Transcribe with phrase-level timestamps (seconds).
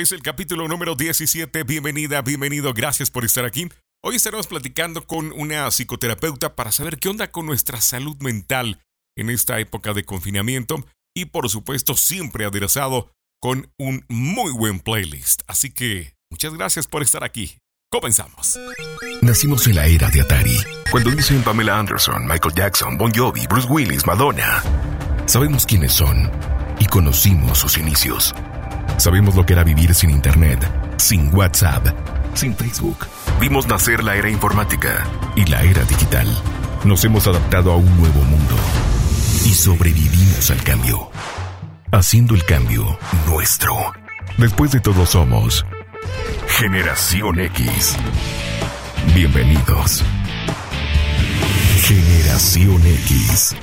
[0.00, 1.62] Es el capítulo número 17.
[1.64, 2.72] Bienvenida, bienvenido.
[2.72, 3.68] Gracias por estar aquí.
[4.02, 8.80] Hoy estaremos platicando con una psicoterapeuta para saber qué onda con nuestra salud mental
[9.14, 15.42] en esta época de confinamiento y por supuesto siempre aderezado con un muy buen playlist.
[15.46, 17.58] Así que muchas gracias por estar aquí.
[17.92, 18.58] Comenzamos.
[19.20, 20.56] Nacimos en la era de Atari,
[20.90, 24.62] cuando dicen Pamela Anderson, Michael Jackson, Bon Jovi, Bruce Willis, Madonna.
[25.26, 26.30] Sabemos quiénes son
[26.78, 28.34] y conocimos sus inicios.
[29.00, 30.60] Sabemos lo que era vivir sin Internet,
[30.98, 31.86] sin WhatsApp,
[32.34, 33.06] sin Facebook.
[33.40, 36.26] Vimos nacer la era informática y la era digital.
[36.84, 38.54] Nos hemos adaptado a un nuevo mundo
[39.46, 41.10] y sobrevivimos al cambio,
[41.90, 43.74] haciendo el cambio nuestro.
[44.36, 45.64] Después de todo somos
[46.58, 47.96] Generación X.
[49.14, 50.04] Bienvenidos.
[51.86, 53.56] Generación X.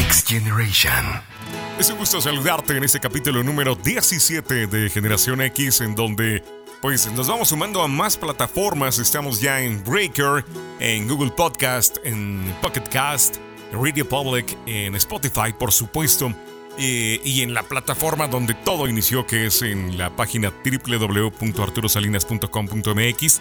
[0.00, 1.33] X Generation.
[1.78, 6.42] Es un gusto saludarte en este capítulo número 17 de Generación X, en donde
[6.80, 8.98] pues nos vamos sumando a más plataformas.
[8.98, 10.44] Estamos ya en Breaker,
[10.80, 13.36] en Google Podcast, en Pocket Cast,
[13.72, 16.32] Radio Public, en Spotify, por supuesto.
[16.76, 23.40] eh, y en la plataforma donde todo inició, que es en la página www.arturosalinas.com.mx.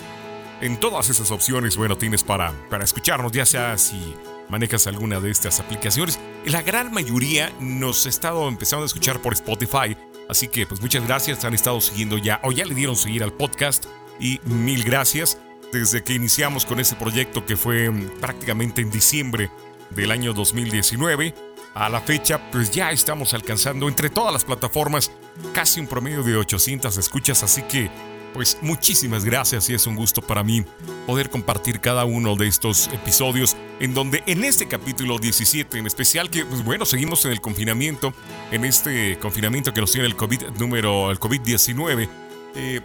[0.61, 4.15] En todas esas opciones, bueno, tienes para, para escucharnos, ya sea si
[4.53, 6.19] manejas alguna de estas aplicaciones.
[6.45, 9.97] La gran mayoría nos ha estado empezando a escuchar por Spotify.
[10.29, 11.43] Así que, pues muchas gracias.
[11.43, 13.85] Han estado siguiendo ya, o ya le dieron seguir al podcast.
[14.19, 15.39] Y mil gracias.
[15.71, 19.49] Desde que iniciamos con ese proyecto que fue mm, prácticamente en diciembre
[19.89, 21.33] del año 2019.
[21.73, 25.09] A la fecha, pues ya estamos alcanzando entre todas las plataformas
[25.55, 27.41] casi un promedio de 800 escuchas.
[27.41, 27.89] Así que,
[28.33, 30.65] pues muchísimas gracias y es un gusto para mí
[31.05, 36.29] poder compartir cada uno de estos episodios en donde en este capítulo 17 en especial
[36.29, 38.13] que pues bueno seguimos en el confinamiento
[38.51, 42.09] en este confinamiento que nos tiene el COVID número el COVID-19
[42.55, 42.81] eh,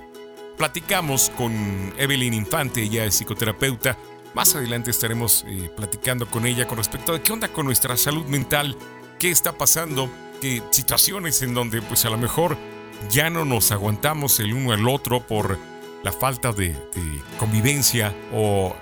[0.56, 3.96] platicamos con Evelyn Infante ella es psicoterapeuta.
[4.34, 8.26] Más adelante estaremos eh, platicando con ella con respecto a qué onda con nuestra salud
[8.26, 8.76] mental
[9.18, 12.56] qué está pasando qué situaciones en donde pues a lo mejor
[13.10, 15.58] ya no nos aguantamos el uno al otro por
[16.02, 16.76] la falta de,
[17.38, 18.74] convivencia o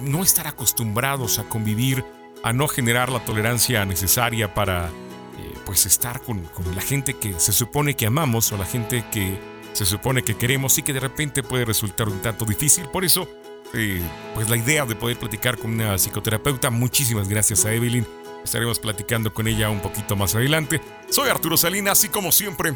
[0.00, 2.04] no estar acostumbrados a convivir,
[2.42, 7.38] a no generar la tolerancia necesaria para eh, pues estar con, con, la gente que
[7.38, 9.38] se supone que amamos o la gente que
[9.72, 12.86] se supone que queremos y que de repente puede resultar un tanto difícil.
[12.88, 13.28] Por eso,
[13.74, 14.02] eh,
[14.34, 18.06] pues la idea de poder platicar con una psicoterapeuta, muchísimas gracias a Evelyn
[18.44, 20.80] Estaremos platicando con ella un poquito más adelante.
[21.12, 22.72] Soy Arturo Salinas y como siempre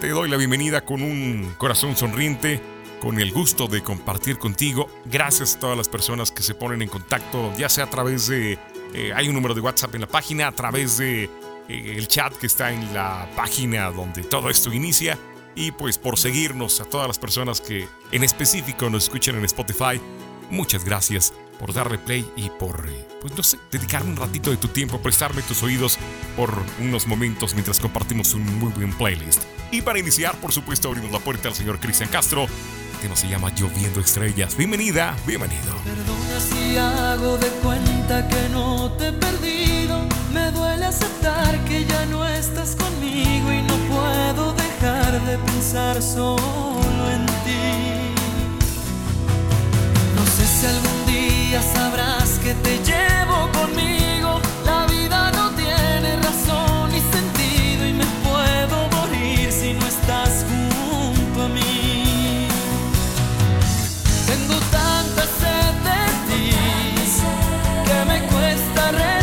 [0.00, 2.60] te doy la bienvenida con un corazón sonriente,
[3.00, 4.88] con el gusto de compartir contigo.
[5.06, 8.60] Gracias a todas las personas que se ponen en contacto, ya sea a través de...
[8.94, 11.30] Eh, hay un número de WhatsApp en la página, a través de eh,
[11.68, 15.18] el chat que está en la página donde todo esto inicia.
[15.56, 20.00] Y pues por seguirnos a todas las personas que en específico nos escuchan en Spotify.
[20.48, 22.88] Muchas gracias por darle play y por,
[23.20, 25.98] pues no sé, dedicarme un ratito de tu tiempo, prestarme tus oídos
[26.34, 26.50] por
[26.80, 29.42] unos momentos mientras compartimos un muy buen playlist.
[29.70, 32.44] Y para iniciar, por supuesto, abrimos la puerta al señor Cristian Castro.
[32.44, 34.56] El tema se llama Lloviendo Estrellas.
[34.56, 35.74] Bienvenida, bienvenido.
[35.84, 40.08] Perdona si hago de cuenta que no te he perdido.
[40.32, 47.10] Me duele aceptar que ya no estás conmigo y no puedo dejar de pensar solo
[47.10, 48.14] en ti.
[50.16, 50.99] No sé si algún
[51.58, 54.40] sabrás que te llevo conmigo.
[54.64, 61.42] La vida no tiene razón ni sentido y me puedo morir si no estás junto
[61.42, 62.46] a mí.
[64.26, 66.54] Tengo tanta sed de ti
[67.86, 69.19] que me cuesta respirar.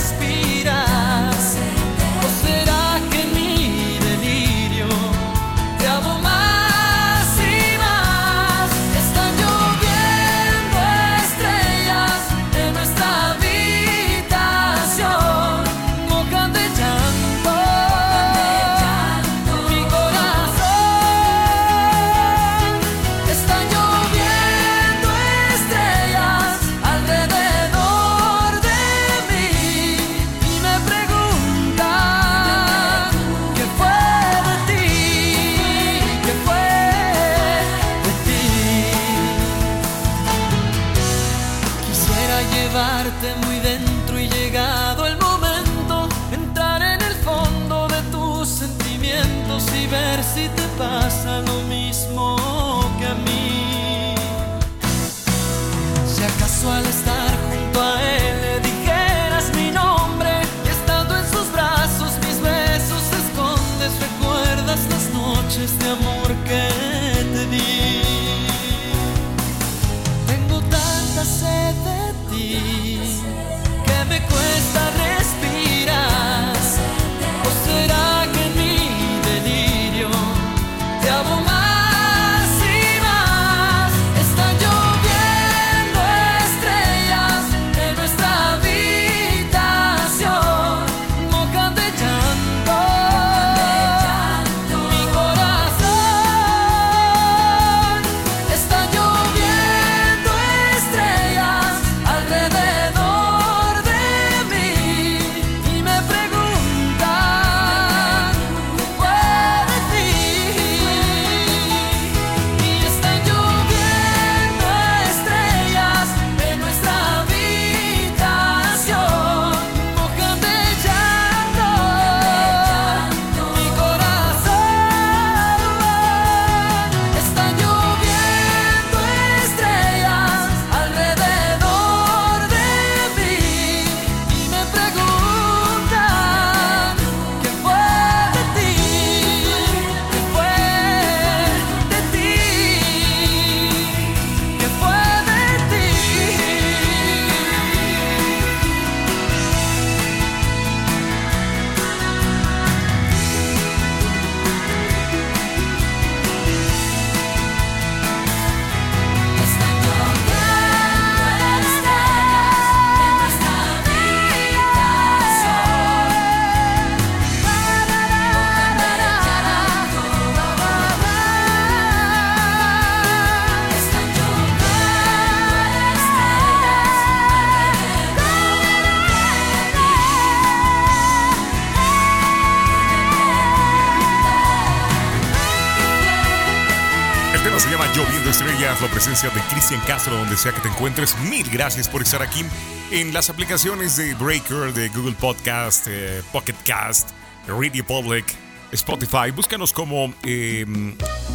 [189.67, 191.17] Cristian Castro, donde sea que te encuentres.
[191.29, 192.41] Mil gracias por estar aquí
[192.90, 197.09] en las aplicaciones de Breaker, de Google Podcast, eh, Pocket Cast,
[197.49, 198.23] Radio Public,
[198.72, 199.29] Spotify.
[199.35, 200.66] Búscanos como eh,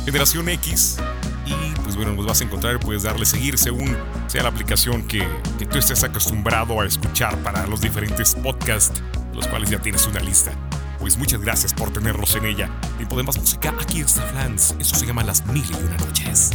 [0.07, 0.97] Generación X
[1.45, 2.81] y pues bueno, nos vas a encontrar.
[2.81, 3.95] Puedes darle seguir según
[4.29, 9.03] sea la aplicación que, que tú estés acostumbrado a escuchar para los diferentes podcasts,
[9.35, 10.53] los cuales ya tienes una lista.
[10.99, 12.71] Pues muchas gracias por tenernos en ella.
[12.97, 14.75] Tiempo de más música, aquí está Flans.
[14.79, 16.51] Eso se llama Las Mil y Una Noches.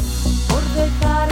[0.47, 1.29] por dejar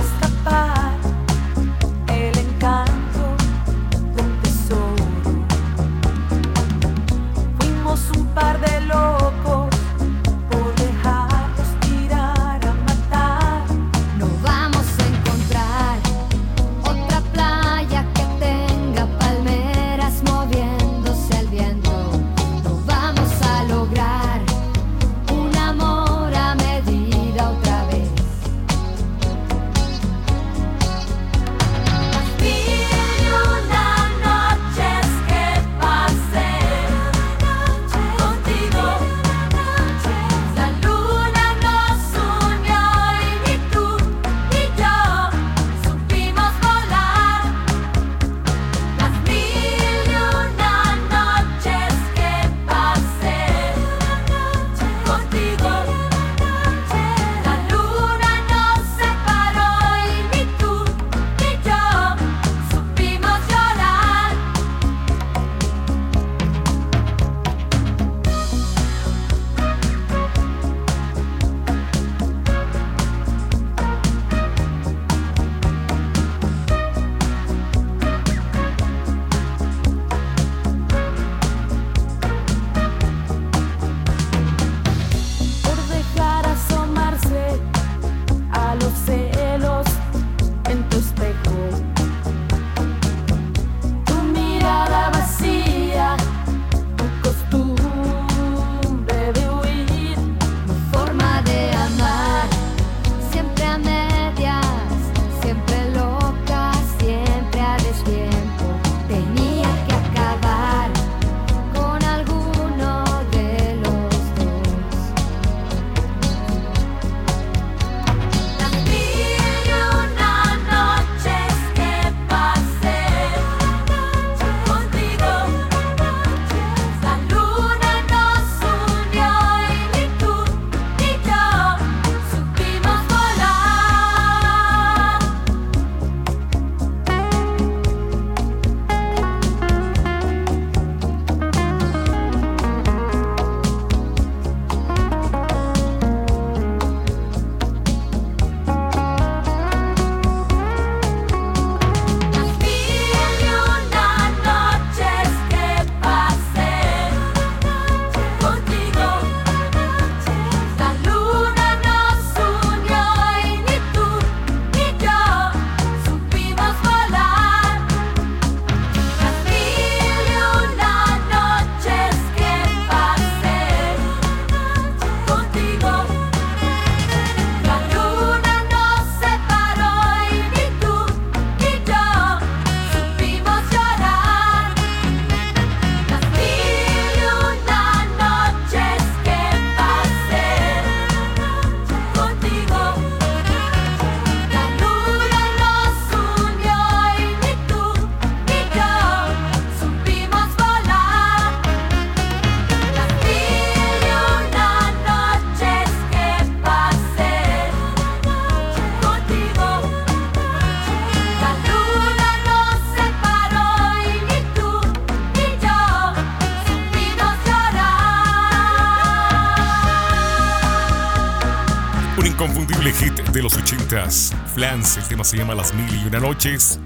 [223.89, 224.33] de los 80s.
[224.53, 226.79] Flans, el tema se llama Las Mil y Una Noches.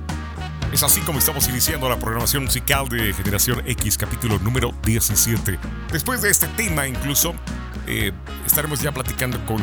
[0.71, 5.59] Es así como estamos iniciando la programación musical de Generación X, capítulo número 17.
[5.91, 7.33] Después de este tema, incluso,
[7.87, 8.11] eh,
[8.45, 9.61] estaremos ya platicando con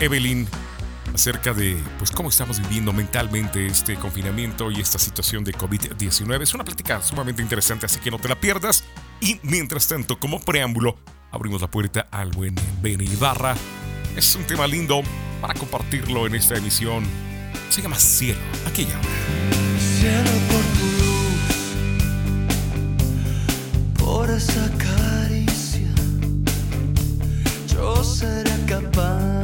[0.00, 0.48] Evelyn
[1.14, 6.42] acerca de pues, cómo estamos viviendo mentalmente este confinamiento y esta situación de COVID-19.
[6.42, 8.84] Es una plática sumamente interesante, así que no te la pierdas.
[9.20, 10.96] Y mientras tanto, como preámbulo,
[11.30, 13.54] abrimos la puerta al buen Benny Ibarra.
[14.16, 15.02] Es un tema lindo
[15.40, 17.04] para compartirlo en esta emisión.
[17.70, 19.08] Se llama Cielo, aquella hora
[19.98, 21.42] cielo por tu luz,
[23.98, 25.92] por esa caricia,
[27.66, 29.37] yo seré capaz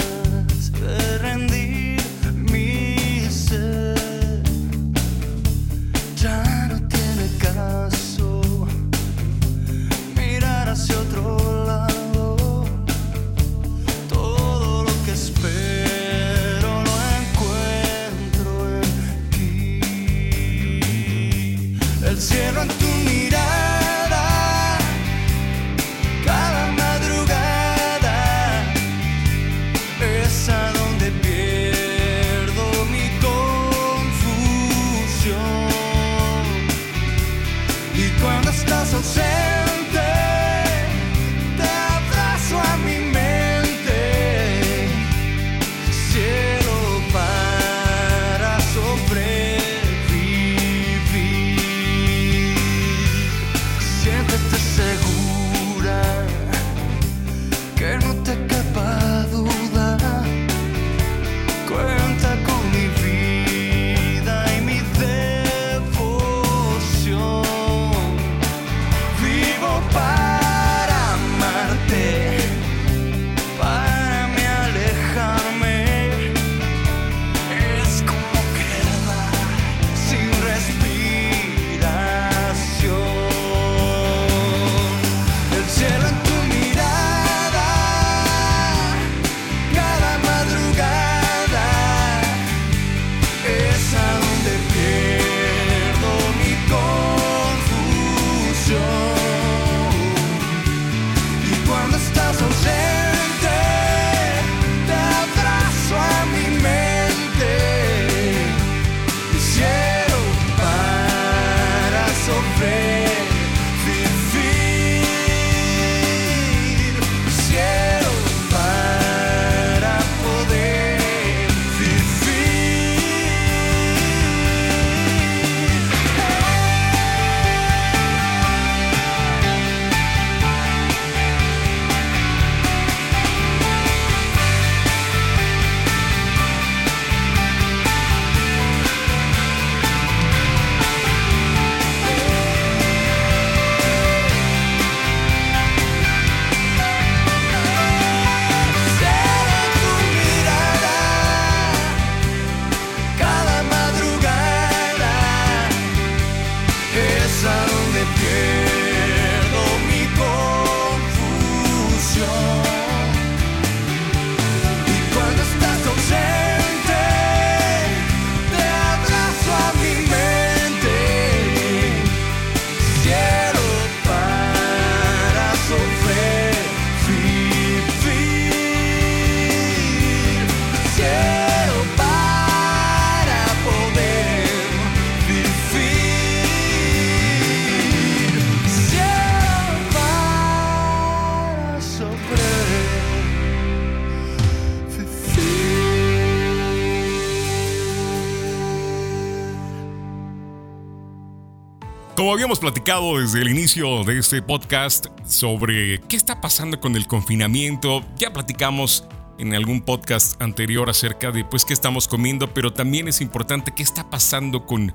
[202.54, 208.04] Habíamos platicado desde el inicio de este podcast sobre qué está pasando con el confinamiento,
[208.16, 209.08] ya platicamos
[209.40, 213.82] en algún podcast anterior acerca de pues qué estamos comiendo, pero también es importante qué
[213.82, 214.92] está pasando con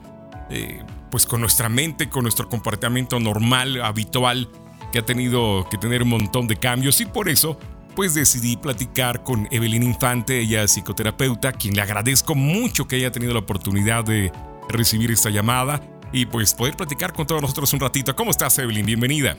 [0.49, 4.47] eh, pues con nuestra mente, con nuestro comportamiento normal, habitual,
[4.93, 7.01] que ha tenido que tener un montón de cambios.
[7.01, 7.59] Y por eso
[7.93, 13.11] pues decidí platicar con Evelyn Infante, ella es psicoterapeuta, quien le agradezco mucho que haya
[13.11, 14.31] tenido la oportunidad de
[14.69, 18.15] recibir esta llamada y pues poder platicar con todos nosotros un ratito.
[18.15, 18.85] ¿Cómo estás, Evelyn?
[18.85, 19.37] Bienvenida.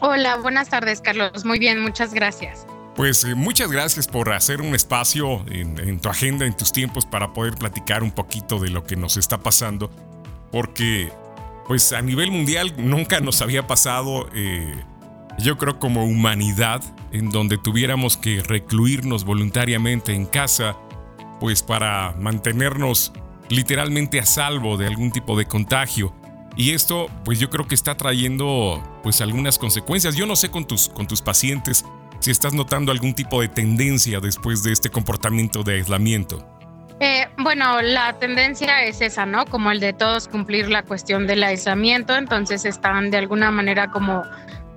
[0.00, 1.44] Hola, buenas tardes, Carlos.
[1.44, 2.66] Muy bien, muchas gracias.
[2.96, 7.06] Pues eh, muchas gracias por hacer un espacio en, en tu agenda, en tus tiempos,
[7.06, 9.90] para poder platicar un poquito de lo que nos está pasando.
[10.50, 11.10] Porque,
[11.66, 14.74] pues a nivel mundial nunca nos había pasado eh,
[15.38, 20.76] yo creo como humanidad, en donde tuviéramos que recluirnos voluntariamente en casa,
[21.40, 23.12] pues para mantenernos
[23.52, 26.14] literalmente a salvo de algún tipo de contagio.
[26.56, 30.16] Y esto, pues yo creo que está trayendo pues algunas consecuencias.
[30.16, 31.84] Yo no sé con tus, con tus pacientes
[32.20, 36.46] si estás notando algún tipo de tendencia después de este comportamiento de aislamiento.
[37.00, 39.44] Eh, bueno, la tendencia es esa, ¿no?
[39.46, 44.22] Como el de todos cumplir la cuestión del aislamiento, entonces están de alguna manera como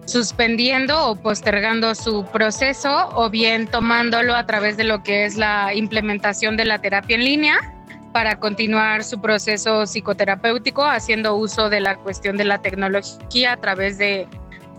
[0.05, 5.73] suspendiendo o postergando su proceso o bien tomándolo a través de lo que es la
[5.73, 7.74] implementación de la terapia en línea
[8.15, 13.97] para continuar su proceso psicoterapéutico haciendo uso de la cuestión de la tecnología a través
[13.97, 14.25] de,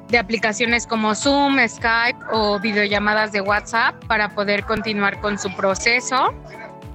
[0.08, 6.32] de aplicaciones como Zoom, Skype o videollamadas de WhatsApp para poder continuar con su proceso.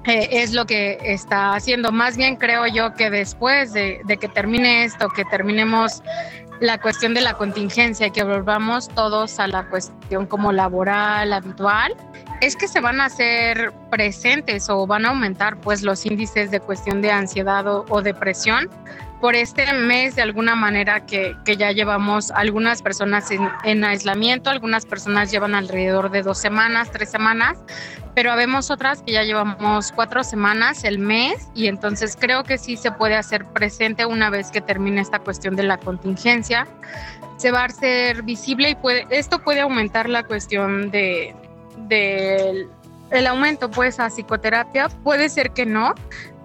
[0.06, 1.92] Eh, es lo que está haciendo.
[1.92, 6.02] Más bien creo yo que después de, de que termine esto, que terminemos
[6.62, 11.96] la cuestión de la contingencia que volvamos todos a la cuestión como laboral, habitual,
[12.40, 16.60] es que se van a hacer presentes o van a aumentar pues los índices de
[16.60, 18.70] cuestión de ansiedad o, depresión
[19.22, 24.50] por este mes de alguna manera que, que ya llevamos algunas personas en, en, aislamiento,
[24.50, 27.60] algunas personas llevan alrededor de dos semanas, tres semanas,
[28.16, 32.76] pero habemos otras que ya llevamos cuatro semanas, el mes, y entonces creo que sí
[32.76, 36.68] se puede hacer presente una vez que termine esta cuestión de la contingencia.
[37.38, 41.36] Se va a hacer visible y puede, esto puede aumentar la cuestión de,
[41.88, 42.68] de
[43.12, 44.90] el aumento pues a psicoterapia.
[45.04, 45.94] Puede ser que no,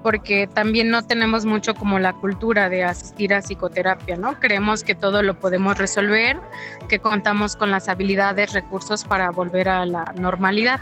[0.03, 4.39] porque también no tenemos mucho como la cultura de asistir a psicoterapia, ¿no?
[4.39, 6.39] Creemos que todo lo podemos resolver,
[6.89, 10.81] que contamos con las habilidades, recursos para volver a la normalidad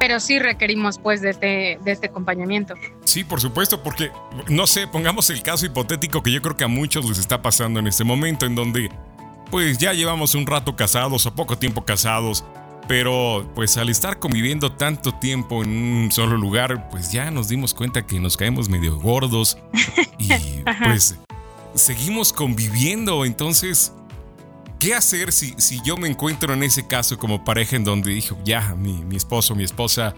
[0.00, 2.74] pero sí requerimos pues de este, de este acompañamiento.
[3.04, 4.10] Sí, por supuesto, porque
[4.48, 7.80] no sé, pongamos el caso hipotético que yo creo que a muchos les está pasando
[7.80, 8.90] en este momento, en donde
[9.50, 12.44] pues ya llevamos un rato casados o poco tiempo casados,
[12.90, 17.72] pero pues al estar conviviendo tanto tiempo en un solo lugar, pues ya nos dimos
[17.72, 19.56] cuenta que nos caemos medio gordos
[20.18, 20.28] y
[20.82, 21.16] pues
[21.76, 23.92] seguimos conviviendo, entonces
[24.80, 28.38] ¿Qué hacer si, si yo me encuentro en ese caso como pareja en donde dijo,
[28.44, 30.14] ya, mi, mi esposo, mi esposa,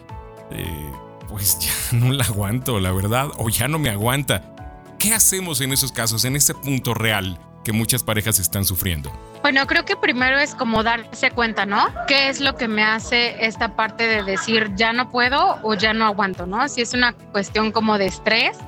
[0.52, 0.92] eh,
[1.28, 1.58] pues
[1.90, 4.54] ya no la aguanto, la verdad, o ya no me aguanta?
[5.00, 9.12] ¿Qué hacemos en esos casos, en ese punto real que muchas parejas están sufriendo?
[9.42, 11.87] Bueno, creo que primero es como darse cuenta, ¿no?
[12.07, 15.94] ¿Qué es lo que me hace esta parte de decir ya no puedo o ya
[15.94, 16.68] no aguanto, ¿no?
[16.68, 18.59] Si es una cuestión como de estrés,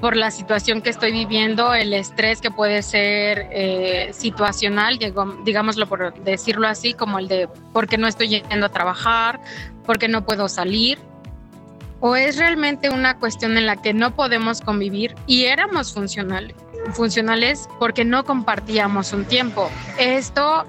[0.00, 4.98] por la situación que estoy viviendo, el estrés que puede ser eh, situacional,
[5.44, 9.40] digámoslo por decirlo así, como el de porque no estoy yendo a trabajar,
[9.86, 10.98] porque no puedo salir,
[12.00, 16.54] o es realmente una cuestión en la que no podemos convivir y éramos funcionales,
[16.92, 19.70] funcionales porque no compartíamos un tiempo.
[19.98, 20.66] Esto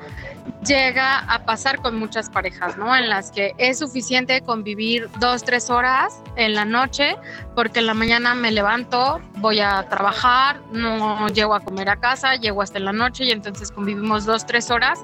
[0.65, 2.95] llega a pasar con muchas parejas, ¿no?
[2.95, 7.15] En las que es suficiente convivir dos, tres horas en la noche,
[7.55, 12.35] porque en la mañana me levanto, voy a trabajar, no llego a comer a casa,
[12.35, 14.99] llego hasta la noche y entonces convivimos dos, tres horas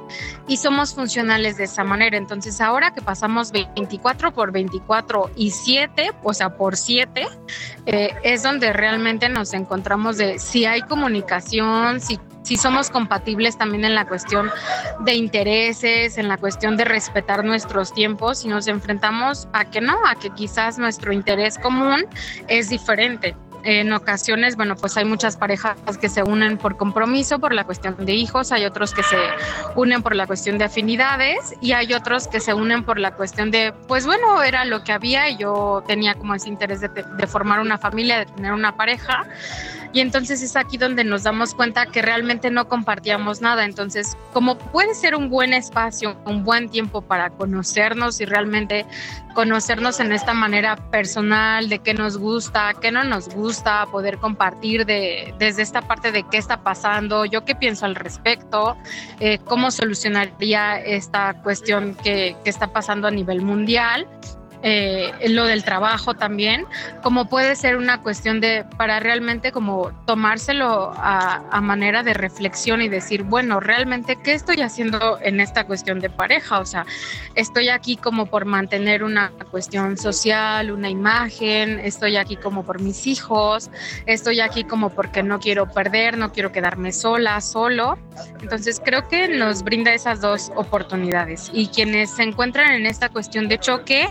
[0.47, 2.17] y somos funcionales de esa manera.
[2.17, 7.27] Entonces ahora que pasamos 24 por 24 y 7, o sea, por 7,
[7.85, 13.85] eh, es donde realmente nos encontramos de si hay comunicación, si si somos compatibles también
[13.85, 14.49] en la cuestión
[15.01, 19.95] de intereses, en la cuestión de respetar nuestros tiempos y nos enfrentamos a que no,
[20.07, 22.05] a que quizás nuestro interés común
[22.47, 23.35] es diferente.
[23.63, 27.95] En ocasiones, bueno, pues hay muchas parejas que se unen por compromiso, por la cuestión
[28.03, 29.17] de hijos, hay otros que se
[29.75, 33.51] unen por la cuestión de afinidades y hay otros que se unen por la cuestión
[33.51, 37.27] de, pues bueno, era lo que había y yo tenía como ese interés de, de
[37.27, 39.27] formar una familia, de tener una pareja
[39.93, 43.65] y entonces es aquí donde nos damos cuenta que realmente no compartíamos nada.
[43.65, 48.85] Entonces, como puede ser un buen espacio, un buen tiempo para conocernos y realmente
[49.33, 54.85] conocernos en esta manera personal, de qué nos gusta, qué no nos gusta, poder compartir
[54.85, 58.77] de, desde esta parte de qué está pasando, yo qué pienso al respecto,
[59.19, 64.07] eh, cómo solucionaría esta cuestión que, que está pasando a nivel mundial
[64.63, 66.65] eh, lo del trabajo también,
[67.01, 72.81] como puede ser una cuestión de, para realmente como tomárselo a, a, manera de reflexión
[72.81, 76.59] y decir, bueno, realmente, ¿qué estoy haciendo en esta cuestión de pareja?
[76.59, 76.85] O sea,
[77.35, 83.07] estoy aquí como por mantener una cuestión social, una imagen, estoy aquí como por mis
[83.07, 83.69] hijos,
[84.05, 87.97] estoy aquí como porque no quiero perder, no quiero quedarme sola, solo.
[88.41, 91.49] Entonces, creo que nos brinda esas dos oportunidades.
[91.53, 94.09] Y quienes se encuentran en esta cuestión de choque,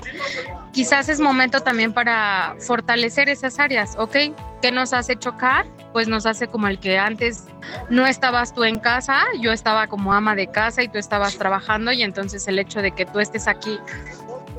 [0.72, 4.16] quizás es momento también para fortalecer esas áreas, ¿ok?
[4.62, 5.66] ¿Qué nos hace chocar?
[5.92, 7.46] pues nos hace como el que antes
[7.88, 11.92] no estabas tú en casa, yo estaba como ama de casa y tú estabas trabajando
[11.92, 13.78] y entonces el hecho de que tú estés aquí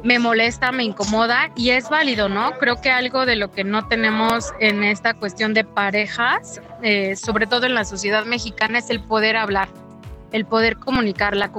[0.04, 2.58] me molesta, me incomoda y es válido, ¿no?
[2.58, 7.46] Creo que algo de lo que no tenemos en esta cuestión de parejas, eh, sobre
[7.46, 9.70] todo en la sociedad mexicana, es el poder hablar,
[10.32, 11.36] el poder comunicar.
[11.36, 11.52] La,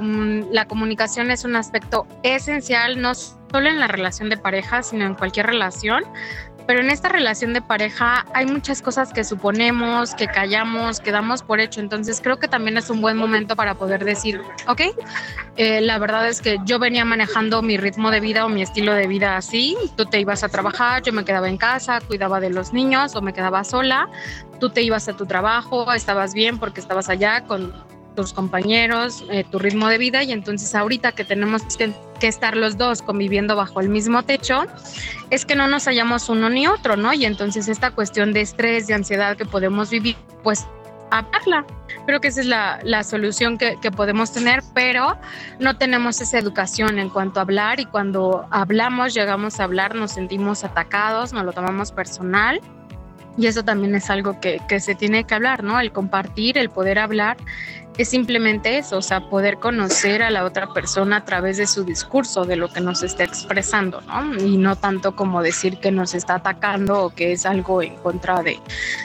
[0.51, 5.15] la comunicación es un aspecto esencial, no solo en la relación de pareja, sino en
[5.15, 6.03] cualquier relación,
[6.65, 11.43] pero en esta relación de pareja hay muchas cosas que suponemos, que callamos, que damos
[11.43, 11.81] por hecho.
[11.81, 14.81] Entonces creo que también es un buen momento para poder decir, ok,
[15.57, 18.93] eh, la verdad es que yo venía manejando mi ritmo de vida o mi estilo
[18.93, 19.75] de vida así.
[19.97, 23.21] Tú te ibas a trabajar, yo me quedaba en casa, cuidaba de los niños o
[23.21, 24.07] me quedaba sola.
[24.59, 27.73] Tú te ibas a tu trabajo, estabas bien porque estabas allá con
[28.15, 32.77] tus compañeros, eh, tu ritmo de vida y entonces ahorita que tenemos que, estar los
[32.77, 34.63] dos conviviendo bajo el mismo techo,
[35.29, 37.13] es que no nos hallamos uno ni otro, ¿no?
[37.13, 40.65] Y entonces esta cuestión de estrés, de ansiedad que podemos vivir, pues
[41.11, 41.65] hablarla.
[42.05, 45.17] Creo que esa es la, la solución que, que, podemos tener, pero
[45.59, 50.11] no tenemos esa educación en cuanto a hablar y cuando hablamos, llegamos a hablar, nos
[50.11, 52.61] sentimos atacados, nos lo tomamos personal
[53.37, 55.79] y eso también es algo que, que se tiene que hablar, ¿no?
[55.79, 57.37] El compartir, el poder hablar
[57.97, 61.83] es simplemente eso, o sea, poder conocer a la otra persona a través de su
[61.83, 64.35] discurso, de lo que nos está expresando, ¿no?
[64.43, 68.41] Y no tanto como decir que nos está atacando o que es algo en contra
[68.41, 68.59] de,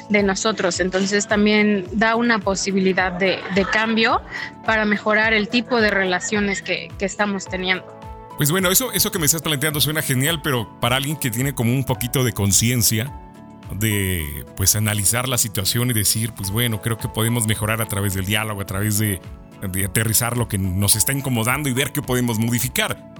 [0.09, 0.81] de nosotros.
[0.81, 4.22] Entonces también da una posibilidad de, de, cambio
[4.64, 7.85] para mejorar el tipo de relaciones que, que estamos teniendo.
[8.38, 11.55] Pues bueno, eso, eso que me estás planteando suena genial, pero para alguien que tiene
[11.55, 13.12] como un poquito de conciencia,
[13.74, 18.14] de pues analizar la situación y decir, pues bueno, creo que podemos mejorar a través
[18.14, 19.20] del diálogo, a través de,
[19.85, 23.12] aterrizar lo que nos está incomodando y ver qué podemos modificar.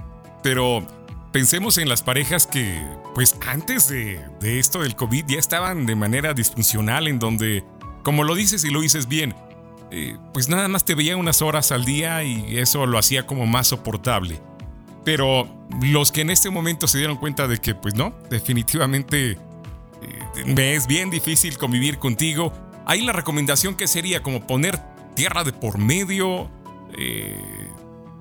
[0.42, 0.87] Pero
[1.32, 2.80] pensemos en las parejas que
[3.14, 7.64] pues antes de, esto del COVID ya estaban de manera disfuncional en donde,
[8.04, 9.34] como lo dices y lo dices bien,
[9.90, 13.46] eh, pues nada más te veía unas horas al día y eso lo hacía como
[13.46, 14.40] más soportable.
[15.04, 15.48] Pero
[15.80, 19.38] los que en este momento se dieron cuenta de que pues no, definitivamente
[20.46, 22.52] me es bien difícil convivir contigo.
[22.87, 24.80] Ahí la recomendación que sería como poner
[25.14, 26.50] tierra de por medio.
[26.96, 27.37] Eh,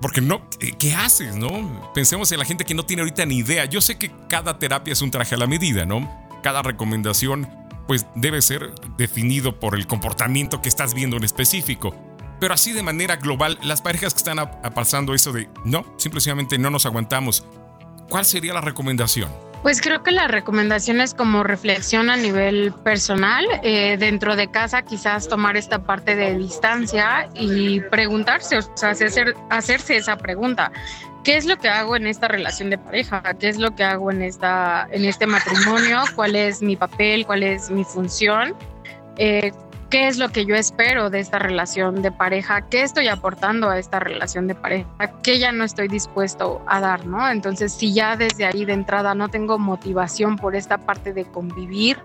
[0.00, 0.42] porque no,
[0.78, 1.90] ¿qué haces, no?
[1.92, 3.64] Pensemos en la gente que no tiene ahorita ni idea.
[3.64, 6.08] Yo sé que cada terapia es un traje a la medida, ¿no?
[6.42, 7.48] Cada recomendación,
[7.88, 11.94] pues debe ser definido por el comportamiento que estás viendo en específico.
[12.38, 14.38] Pero así de manera global, las parejas que están
[14.74, 17.44] pasando eso de no, simplemente no nos aguantamos.
[18.08, 19.47] ¿Cuál sería la recomendación?
[19.62, 24.82] Pues creo que la recomendación es como reflexión a nivel personal, eh, dentro de casa
[24.82, 30.70] quizás tomar esta parte de distancia y preguntarse, o sea, hacer, hacerse esa pregunta.
[31.24, 33.22] ¿Qué es lo que hago en esta relación de pareja?
[33.38, 36.02] ¿Qué es lo que hago en, esta, en este matrimonio?
[36.14, 37.26] ¿Cuál es mi papel?
[37.26, 38.54] ¿Cuál es mi función?
[39.16, 39.52] Eh,
[39.90, 43.78] qué es lo que yo espero de esta relación de pareja, qué estoy aportando a
[43.78, 44.88] esta relación de pareja,
[45.22, 47.28] qué ya no estoy dispuesto a dar, ¿no?
[47.30, 51.98] Entonces, si ya desde ahí de entrada no tengo motivación por esta parte de convivir,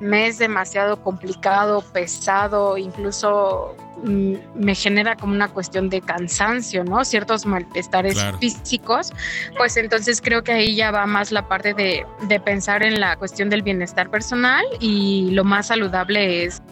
[0.00, 7.04] me es demasiado complicado, pesado, incluso mm, me genera como una cuestión de cansancio, ¿no?
[7.04, 9.12] Ciertos malestares físicos,
[9.56, 13.16] pues entonces creo que ahí ya va más la parte de, de pensar en la
[13.16, 16.62] cuestión del bienestar personal y lo más saludable es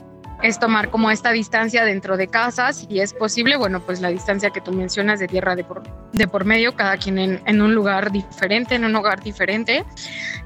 [0.43, 4.51] es tomar como esta distancia dentro de casas y es posible, bueno, pues la distancia
[4.51, 7.75] que tú mencionas de tierra de por, de por medio, cada quien en, en un
[7.75, 9.85] lugar diferente, en un hogar diferente.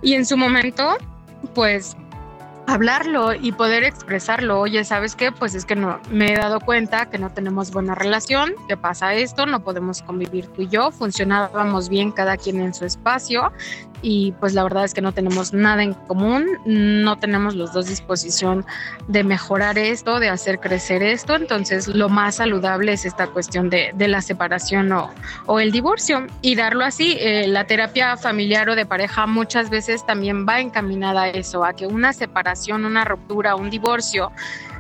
[0.03, 0.97] Y en su momento,
[1.55, 1.97] pues
[2.67, 4.61] hablarlo y poder expresarlo.
[4.61, 5.33] Oye, ¿sabes qué?
[5.33, 9.15] Pues es que no me he dado cuenta que no tenemos buena relación, que pasa
[9.15, 13.53] esto, no podemos convivir tú y yo, funcionábamos bien cada quien en su espacio
[14.03, 17.87] y pues la verdad es que no tenemos nada en común, no tenemos los dos
[17.87, 18.65] disposición
[19.09, 23.93] de mejorar esto, de hacer crecer esto, entonces lo más saludable es esta cuestión de,
[23.95, 25.11] de la separación o,
[25.47, 27.17] o, el divorcio y darlo así.
[27.21, 31.73] Eh, la terapia familiar o de pareja muchas veces también va encaminada a eso, a
[31.73, 34.31] que una separación, una ruptura, un divorcio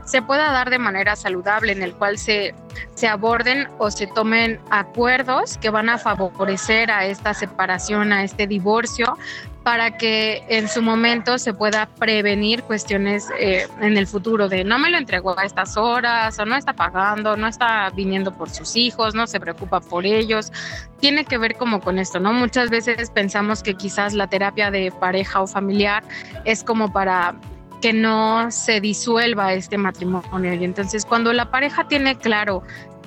[0.06, 2.54] se pueda dar de manera saludable, en el cual se,
[2.94, 8.46] se aborden o se tomen acuerdos que van a favorecer a esta separación, a este
[8.46, 9.18] divorcio,
[9.64, 14.78] para que en su momento se pueda prevenir cuestiones eh, en el futuro de no
[14.78, 18.76] me lo entregó a estas horas o no está pagando, no está viniendo por sus
[18.76, 20.52] hijos, no se preocupa por ellos.
[21.00, 22.32] Tiene que ver como con esto, ¿no?
[22.32, 26.04] Muchas veces pensamos que quizás la terapia de pareja o familiar
[26.44, 27.34] es como para
[27.80, 30.54] que no se disuelva este matrimonio.
[30.54, 32.62] Y entonces cuando la pareja tiene claro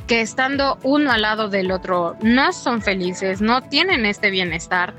[0.07, 4.95] que estando uno al lado del otro no son felices, no tienen este bienestar,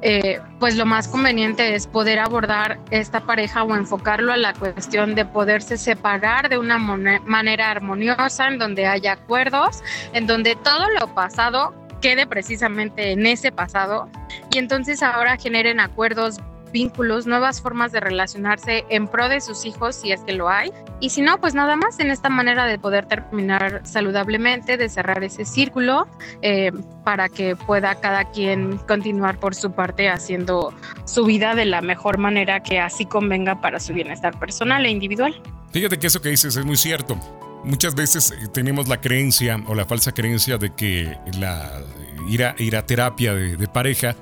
[0.00, 5.16] eh, pues lo más conveniente es poder abordar esta pareja o enfocarlo a la cuestión
[5.16, 11.12] de poderse separar de una manera armoniosa, en donde haya acuerdos, en donde todo lo
[11.14, 14.08] pasado quede precisamente en ese pasado
[14.52, 16.38] y entonces ahora generen acuerdos
[16.70, 20.72] vínculos, nuevas formas de relacionarse en pro de sus hijos, si es que lo hay.
[21.00, 25.22] Y si no, pues nada más en esta manera de poder terminar saludablemente, de cerrar
[25.22, 26.08] ese círculo,
[26.42, 26.72] eh,
[27.04, 32.18] para que pueda cada quien continuar por su parte haciendo su vida de la mejor
[32.18, 35.40] manera que así convenga para su bienestar personal e individual.
[35.72, 37.18] Fíjate que eso que dices es muy cierto.
[37.64, 41.82] Muchas veces eh, tenemos la creencia o la falsa creencia de que la
[42.28, 44.14] ir a, ir a terapia de, de pareja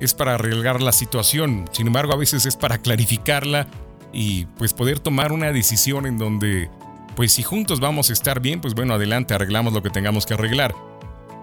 [0.00, 3.68] es para arreglar la situación, sin embargo a veces es para clarificarla
[4.12, 6.70] y pues poder tomar una decisión en donde
[7.16, 10.34] pues si juntos vamos a estar bien, pues bueno, adelante, arreglamos lo que tengamos que
[10.34, 10.74] arreglar.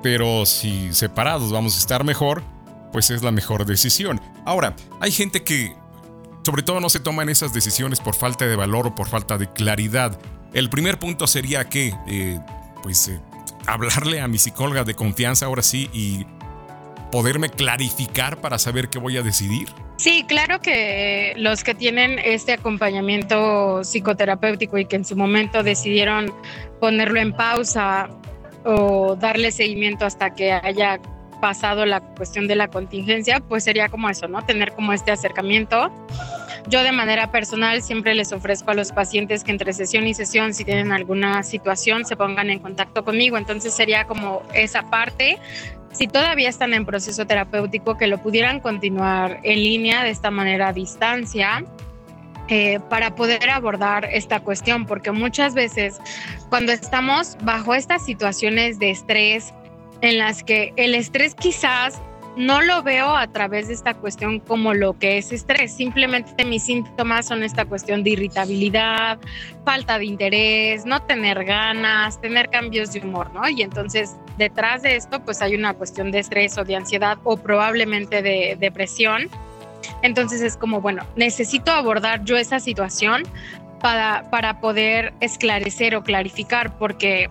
[0.01, 2.43] Pero si separados vamos a estar mejor,
[2.91, 4.21] pues es la mejor decisión.
[4.45, 5.75] Ahora, hay gente que
[6.43, 9.51] sobre todo no se toman esas decisiones por falta de valor o por falta de
[9.51, 10.17] claridad.
[10.53, 12.39] El primer punto sería que, eh,
[12.81, 13.19] pues, eh,
[13.65, 16.25] hablarle a mi psicóloga de confianza ahora sí y
[17.11, 19.69] poderme clarificar para saber qué voy a decidir?
[19.97, 26.31] Sí, claro que los que tienen este acompañamiento psicoterapéutico y que en su momento decidieron
[26.79, 28.09] ponerlo en pausa
[28.63, 30.99] o darle seguimiento hasta que haya
[31.41, 34.43] pasado la cuestión de la contingencia, pues sería como eso, ¿no?
[34.45, 35.91] Tener como este acercamiento.
[36.69, 40.53] Yo de manera personal siempre les ofrezco a los pacientes que entre sesión y sesión,
[40.53, 43.37] si tienen alguna situación, se pongan en contacto conmigo.
[43.37, 45.39] Entonces sería como esa parte
[45.93, 50.69] si todavía están en proceso terapéutico, que lo pudieran continuar en línea de esta manera
[50.69, 51.63] a distancia.
[52.49, 55.99] Eh, para poder abordar esta cuestión, porque muchas veces
[56.47, 59.53] cuando estamos bajo estas situaciones de estrés,
[59.99, 62.01] en las que el estrés quizás
[62.37, 66.63] no lo veo a través de esta cuestión como lo que es estrés, simplemente mis
[66.63, 69.17] síntomas son esta cuestión de irritabilidad,
[69.65, 73.49] falta de interés, no tener ganas, tener cambios de humor, ¿no?
[73.49, 77.37] Y entonces detrás de esto pues hay una cuestión de estrés o de ansiedad o
[77.37, 79.29] probablemente de depresión.
[80.03, 83.23] Entonces es como, bueno, necesito abordar yo esa situación
[83.79, 87.29] para, para poder esclarecer o clarificar, porque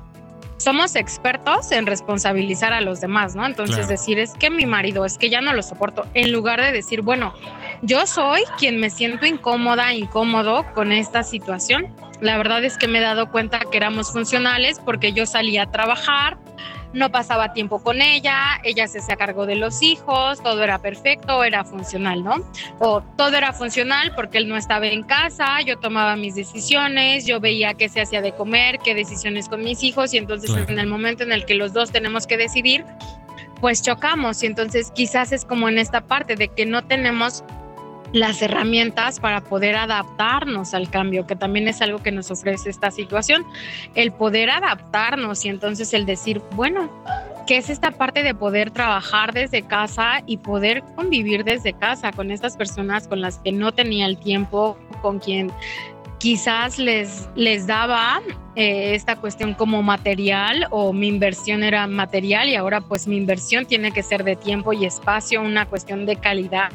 [0.59, 3.47] somos expertos en responsabilizar a los demás, ¿no?
[3.47, 6.73] Entonces decir, es que mi marido, es que ya no lo soporto, en lugar de
[6.73, 7.35] decir, bueno,
[7.83, 11.95] yo soy quien me siento incómoda, incómodo con esta situación.
[12.21, 15.71] La verdad es que me he dado cuenta que éramos funcionales porque yo salía a
[15.71, 16.39] trabajar,
[16.93, 21.45] no pasaba tiempo con ella, ella se hacía cargo de los hijos, todo era perfecto,
[21.45, 22.37] era funcional, ¿no?
[22.79, 27.41] O todo era funcional porque él no estaba en casa, yo tomaba mis decisiones, yo
[27.41, 30.87] veía qué se hacía de comer, qué decisiones con mis hijos y entonces en el
[30.87, 32.85] momento en el que los dos tenemos que decidir,
[33.61, 37.45] pues chocamos y entonces quizás es como en esta parte de que no tenemos
[38.17, 42.91] las herramientas para poder adaptarnos al cambio, que también es algo que nos ofrece esta
[42.91, 43.45] situación,
[43.95, 46.91] el poder adaptarnos y entonces el decir, bueno,
[47.47, 52.31] ¿qué es esta parte de poder trabajar desde casa y poder convivir desde casa con
[52.31, 55.53] estas personas con las que no tenía el tiempo, con quien
[56.19, 58.21] quizás les, les daba
[58.55, 63.67] eh, esta cuestión como material o mi inversión era material y ahora pues mi inversión
[63.67, 66.71] tiene que ser de tiempo y espacio, una cuestión de calidad.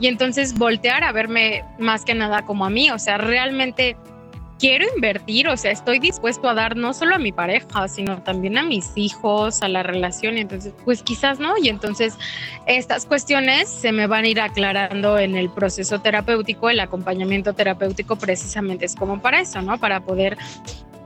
[0.00, 3.96] Y entonces voltear a verme más que nada como a mí, o sea, realmente
[4.58, 8.58] quiero invertir, o sea, estoy dispuesto a dar no solo a mi pareja, sino también
[8.58, 12.16] a mis hijos, a la relación, entonces, pues quizás no, y entonces
[12.66, 18.16] estas cuestiones se me van a ir aclarando en el proceso terapéutico, el acompañamiento terapéutico
[18.16, 19.78] precisamente es como para eso, ¿no?
[19.78, 20.36] Para poder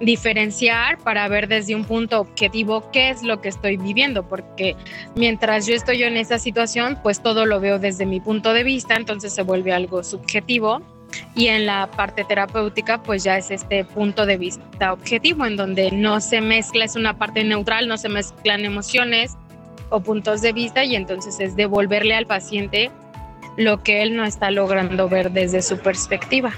[0.00, 4.76] diferenciar para ver desde un punto objetivo qué es lo que estoy viviendo, porque
[5.16, 8.94] mientras yo estoy en esa situación, pues todo lo veo desde mi punto de vista,
[8.94, 10.82] entonces se vuelve algo subjetivo
[11.34, 15.90] y en la parte terapéutica pues ya es este punto de vista objetivo en donde
[15.90, 19.36] no se mezcla, es una parte neutral, no se mezclan emociones
[19.90, 22.90] o puntos de vista y entonces es devolverle al paciente
[23.56, 26.52] lo que él no está logrando ver desde su perspectiva.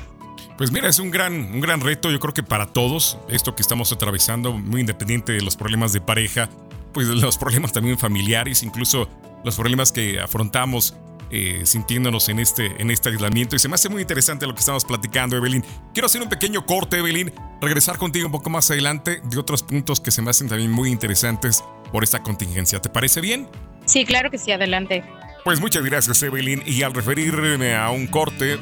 [0.56, 3.62] Pues mira, es un gran, un gran reto, yo creo que para todos, esto que
[3.62, 6.50] estamos atravesando, muy independiente de los problemas de pareja,
[6.92, 9.08] pues los problemas también familiares, incluso
[9.42, 10.94] los problemas que afrontamos
[11.30, 13.56] eh, sintiéndonos en este, en este aislamiento.
[13.56, 15.64] Y se me hace muy interesante lo que estamos platicando, Evelyn.
[15.92, 20.00] Quiero hacer un pequeño corte, Evelyn, regresar contigo un poco más adelante de otros puntos
[20.00, 22.80] que se me hacen también muy interesantes por esta contingencia.
[22.80, 23.48] ¿Te parece bien?
[23.86, 25.04] Sí, claro que sí, adelante.
[25.44, 26.62] Pues muchas gracias, Evelyn.
[26.66, 28.58] Y al referirme a un corte,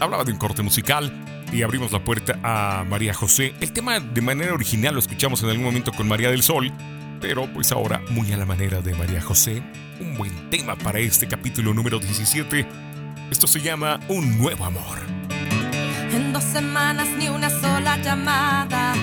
[0.00, 1.12] hablaba de un corte musical
[1.52, 3.54] y abrimos la puerta a María José.
[3.60, 6.72] El tema de manera original lo escuchamos en algún momento con María del Sol,
[7.20, 9.62] pero pues ahora muy a la manera de María José,
[10.00, 12.66] un buen tema para este capítulo número 17.
[13.30, 14.98] Esto se llama Un nuevo amor.
[16.12, 18.94] En dos semanas ni una sola llamada,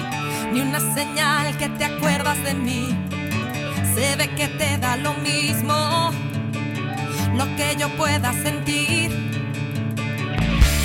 [0.54, 2.90] ni una señal que te acuerdas de mí.
[3.96, 6.12] Se ve que te da lo mismo
[7.36, 9.12] lo que yo pueda sentir.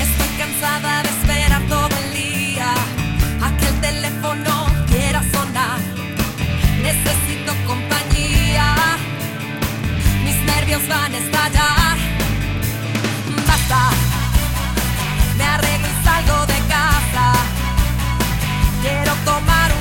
[0.01, 1.95] Estoy cansada de esperar todo
[10.66, 11.96] nervios van a estallar.
[13.46, 13.90] Basta,
[15.37, 17.33] me arreglo y salgo de casa.
[18.83, 19.76] Quiero tomar un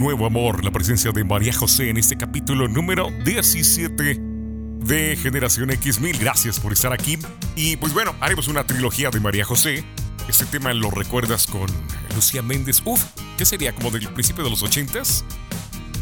[0.00, 4.16] nuevo amor, la presencia de María José en este capítulo número 17
[4.78, 6.00] de Generación X.
[6.00, 7.18] Mil gracias por estar aquí.
[7.54, 9.84] Y pues bueno, haremos una trilogía de María José.
[10.26, 11.66] Este tema lo recuerdas con
[12.14, 12.80] Lucía Méndez.
[12.86, 13.04] Uf,
[13.36, 13.74] ¿qué sería?
[13.74, 15.22] ¿Como del principio de los 80s?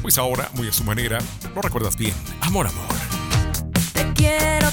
[0.01, 1.19] Pues ahora, muy a su manera,
[1.53, 2.15] lo recuerdas bien.
[2.43, 2.87] Amor, amor.
[3.95, 4.71] Te quiero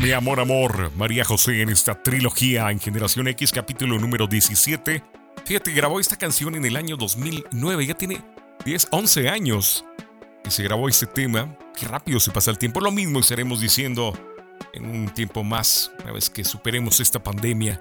[0.00, 0.90] Mi amor, amor.
[0.96, 5.02] María José en esta trilogía en Generación X, capítulo número 17.
[5.44, 7.86] Fíjate, grabó esta canción en el año 2009.
[7.86, 8.20] Ya tiene
[8.64, 9.84] 10, 11 años
[10.42, 11.56] que se grabó este tema.
[11.78, 12.80] Qué rápido se pasa el tiempo.
[12.80, 14.12] Lo mismo estaremos diciendo
[14.72, 17.80] en un tiempo más, una vez que superemos esta pandemia.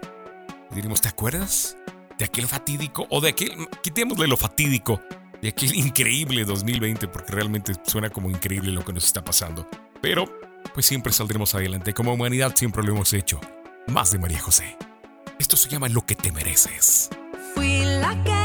[0.70, 1.78] Diremos, ¿te acuerdas?
[2.20, 5.02] De aquel fatídico, o de aquel, quitémosle lo fatídico,
[5.42, 9.68] de aquel increíble 2020, porque realmente suena como increíble lo que nos está pasando.
[10.00, 10.30] Pero,
[10.74, 11.94] pues siempre saldremos adelante.
[11.94, 13.40] Como humanidad siempre lo hemos hecho.
[13.88, 14.78] Más de María José.
[15.40, 17.10] Esto se llama Lo que te mereces.
[17.56, 18.43] Fui la que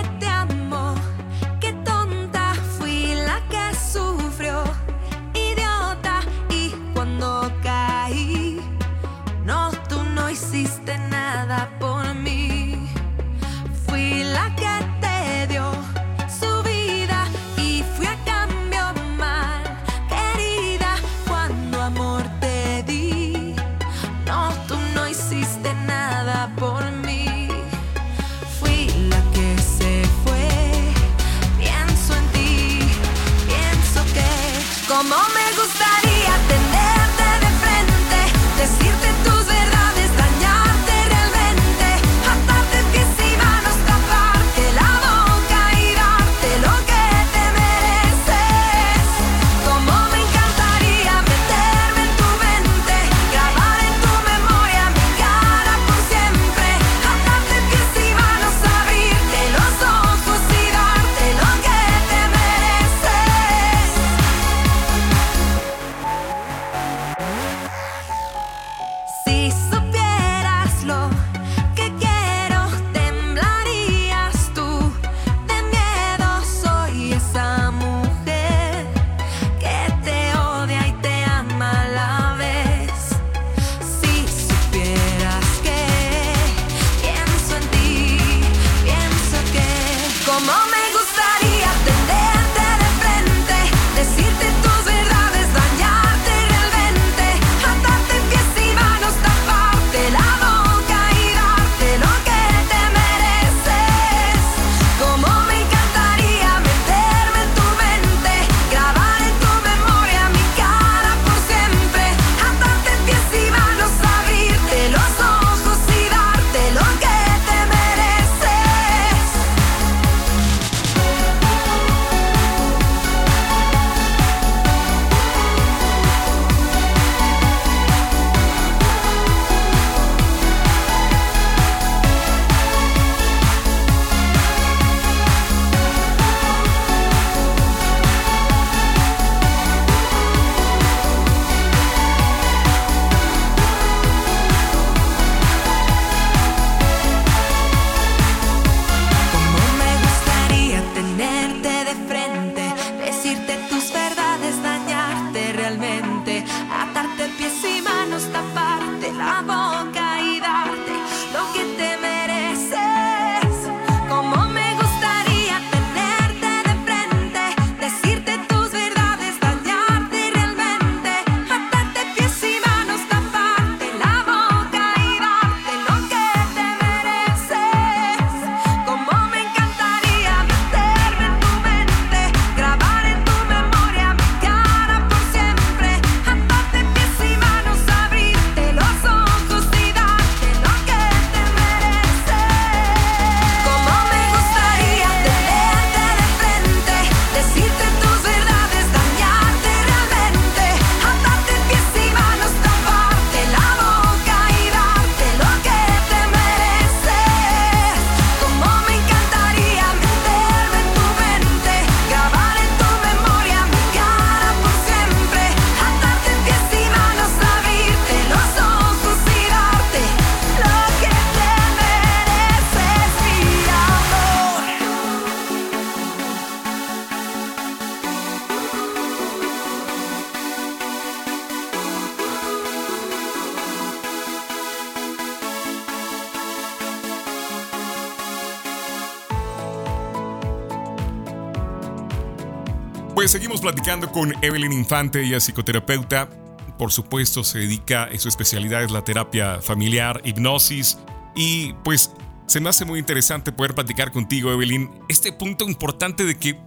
[243.28, 246.30] Pues seguimos platicando con Evelyn Infante, ella es psicoterapeuta.
[246.78, 250.96] Por supuesto, se dedica, en su especialidad es la terapia familiar, hipnosis.
[251.36, 252.10] Y pues
[252.46, 256.58] se me hace muy interesante poder platicar contigo, Evelyn, este punto importante de que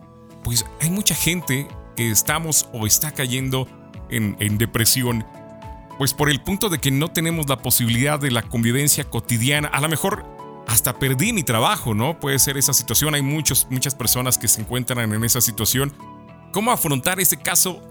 [0.43, 3.67] pues hay mucha gente que estamos o está cayendo
[4.11, 5.25] en, en depresión
[5.97, 9.67] pues por el punto de que no tenemos la posibilidad de la convivencia cotidiana.
[9.69, 10.27] A lo mejor
[10.67, 12.19] hasta perdí mi trabajo, ¿no?
[12.19, 13.15] Puede ser esa situación.
[13.15, 15.91] Hay muchos, muchas personas que se encuentran en esa situación.
[16.51, 17.81] ¿Cómo afrontar ese caso?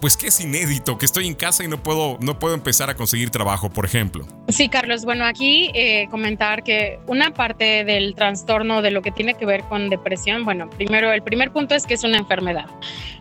[0.00, 2.94] Pues que es inédito, que estoy en casa y no puedo, no puedo empezar a
[2.94, 4.26] conseguir trabajo, por ejemplo.
[4.48, 5.04] Sí, Carlos.
[5.04, 9.62] Bueno, aquí eh, comentar que una parte del trastorno de lo que tiene que ver
[9.64, 12.64] con depresión, bueno, primero, el primer punto es que es una enfermedad.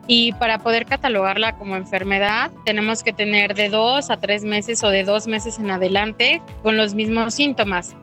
[0.07, 4.89] Y para poder catalogarla como enfermedad, tenemos que tener de dos a tres meses o
[4.89, 7.93] de dos meses en adelante con los mismos síntomas.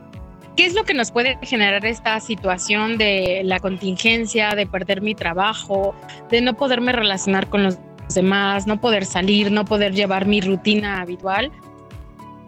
[0.57, 5.15] ¿Qué es lo que nos puede generar esta situación de la contingencia, de perder mi
[5.15, 5.95] trabajo,
[6.31, 7.79] de no poderme relacionar con los
[8.15, 11.53] demás, no poder salir, no poder llevar mi rutina habitual?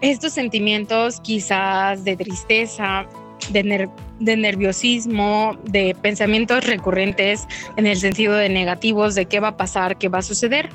[0.01, 3.05] Estos sentimientos quizás de tristeza,
[3.51, 3.87] de,
[4.19, 7.47] de, nerviosismo, de pensamientos recurrentes
[7.77, 10.69] en el sentido de negativos, de qué va a pasar, qué va a suceder.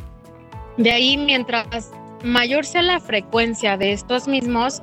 [0.76, 1.90] De ahí, mientras
[2.24, 4.82] mayor sea la frecuencia de estos mismos,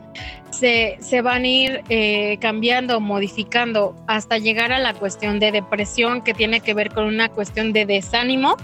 [0.52, 6.22] se, se van a ir eh, cambiando, modificando hasta llegar a la cuestión de depresión
[6.22, 8.56] que tiene que ver con una cuestión de desánimo,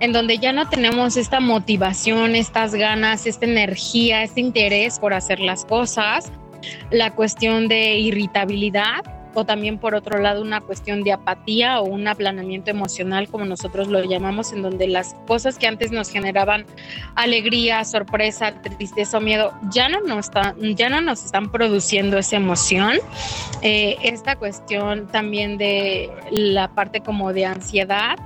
[0.00, 5.38] en donde ya no tenemos esta motivación, estas ganas, esta energía, este interés por hacer
[5.38, 6.32] las cosas,
[6.90, 9.02] la cuestión de irritabilidad
[9.34, 13.88] o también por otro lado una cuestión de apatía o un aplanamiento emocional, como nosotros
[13.88, 16.66] lo llamamos, en donde las cosas que antes nos generaban
[17.14, 20.30] alegría, sorpresa, tristeza o miedo, ya no nos,
[20.76, 22.98] ya no nos están produciendo esa emoción.
[23.62, 28.18] Eh, esta cuestión también de la parte como de ansiedad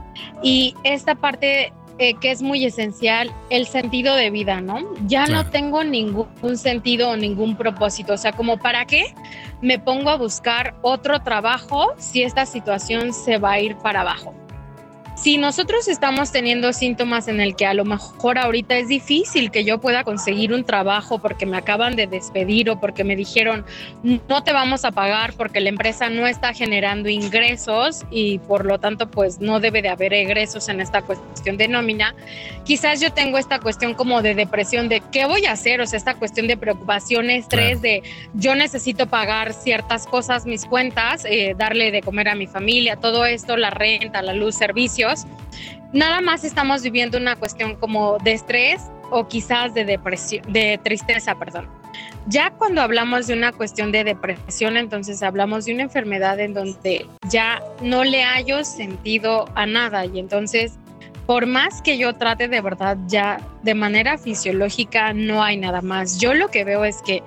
[0.42, 4.94] y esta parte eh, que es muy esencial, el sentido de vida, ¿no?
[5.06, 8.14] Ya no tengo ningún sentido o ningún propósito.
[8.14, 9.14] O sea, como para qué
[9.60, 14.34] me pongo a buscar otro trabajo si esta situación se va a ir para abajo
[15.20, 19.64] si nosotros estamos teniendo síntomas en el que a lo mejor ahorita es difícil que
[19.64, 23.64] yo pueda conseguir un trabajo porque me acaban de despedir o porque me dijeron
[24.02, 28.78] no te vamos a pagar porque la empresa no está generando ingresos y por lo
[28.78, 32.14] tanto pues no debe de haber egresos en esta cuestión de nómina,
[32.64, 35.96] quizás yo tengo esta cuestión como de depresión de qué voy a hacer, o sea,
[35.96, 38.02] esta cuestión de preocupación, estrés, de
[38.34, 43.26] yo necesito pagar ciertas cosas, mis cuentas, eh, darle de comer a mi familia, todo
[43.26, 44.56] esto, la renta, la luz,
[45.92, 51.34] nada más estamos viviendo una cuestión como de estrés o quizás de depresión, de tristeza,
[51.38, 51.68] perdón.
[52.26, 57.06] Ya cuando hablamos de una cuestión de depresión, entonces hablamos de una enfermedad en donde
[57.30, 60.78] ya no le hallo sentido a nada y entonces
[61.28, 66.18] por más que yo trate de verdad ya de manera fisiológica no hay nada más.
[66.18, 67.22] Yo lo que veo es que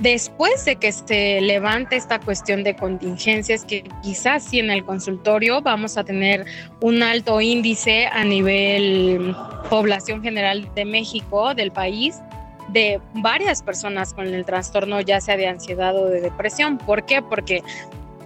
[0.00, 5.60] Después de que se levante esta cuestión de contingencias, que quizás sí en el consultorio
[5.60, 6.46] vamos a tener
[6.80, 9.34] un alto índice a nivel
[9.68, 12.20] población general de México, del país,
[12.68, 16.78] de varias personas con el trastorno ya sea de ansiedad o de depresión.
[16.78, 17.20] ¿Por qué?
[17.20, 17.62] Porque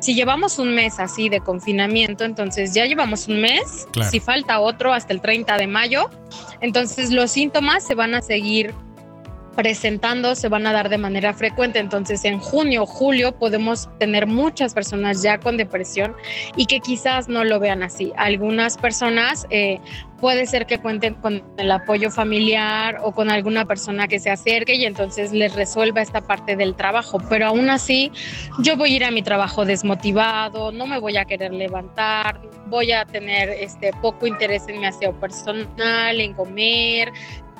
[0.00, 4.92] si llevamos un mes así de confinamiento, entonces ya llevamos un mes, si falta otro
[4.92, 6.10] hasta el 30 de mayo,
[6.60, 8.74] entonces los síntomas se van a seguir
[9.56, 11.78] presentando se van a dar de manera frecuente.
[11.78, 16.14] Entonces, en junio, julio podemos tener muchas personas ya con depresión
[16.56, 18.12] y que quizás no lo vean así.
[18.16, 19.78] Algunas personas eh,
[20.22, 24.76] puede ser que cuenten con el apoyo familiar o con alguna persona que se acerque
[24.76, 27.18] y entonces les resuelva esta parte del trabajo.
[27.28, 28.12] Pero aún así,
[28.60, 32.92] yo voy a ir a mi trabajo desmotivado, no me voy a querer levantar, voy
[32.92, 37.12] a tener este poco interés en mi aseo personal, en comer,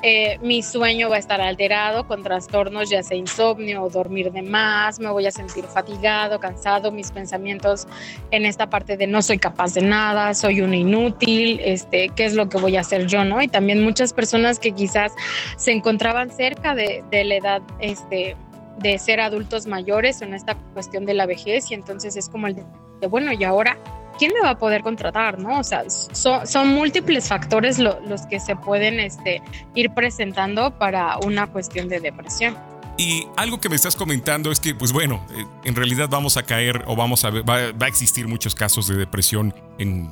[0.03, 4.43] eh, mi sueño va a estar alterado con trastornos, ya sea insomnio o dormir de
[4.43, 7.87] más, me voy a sentir fatigado, cansado, mis pensamientos
[8.33, 12.35] en esta parte de no soy capaz de nada, soy un inútil, este, qué es
[12.35, 13.41] lo que voy a hacer yo, ¿no?
[13.41, 15.13] Y también muchas personas que quizás
[15.57, 18.37] se encontraban cerca de, la edad, este,
[18.79, 21.71] de ser adultos mayores en esta cuestión de la vejez.
[21.71, 23.79] Y entonces es como el de bueno, ¿y ahora
[24.19, 25.39] ¿quién me va a poder contratar?
[25.39, 25.61] ¿no?
[25.61, 29.43] O sea, son, múltiples factores los que se pueden este,
[29.75, 32.57] ir presentando para una cuestión de depresión.
[32.99, 36.43] Y algo que me estás comentando es que, pues bueno, eh, en realidad vamos a
[36.43, 40.11] caer o vamos a ver, va, a existir muchos casos de depresión en,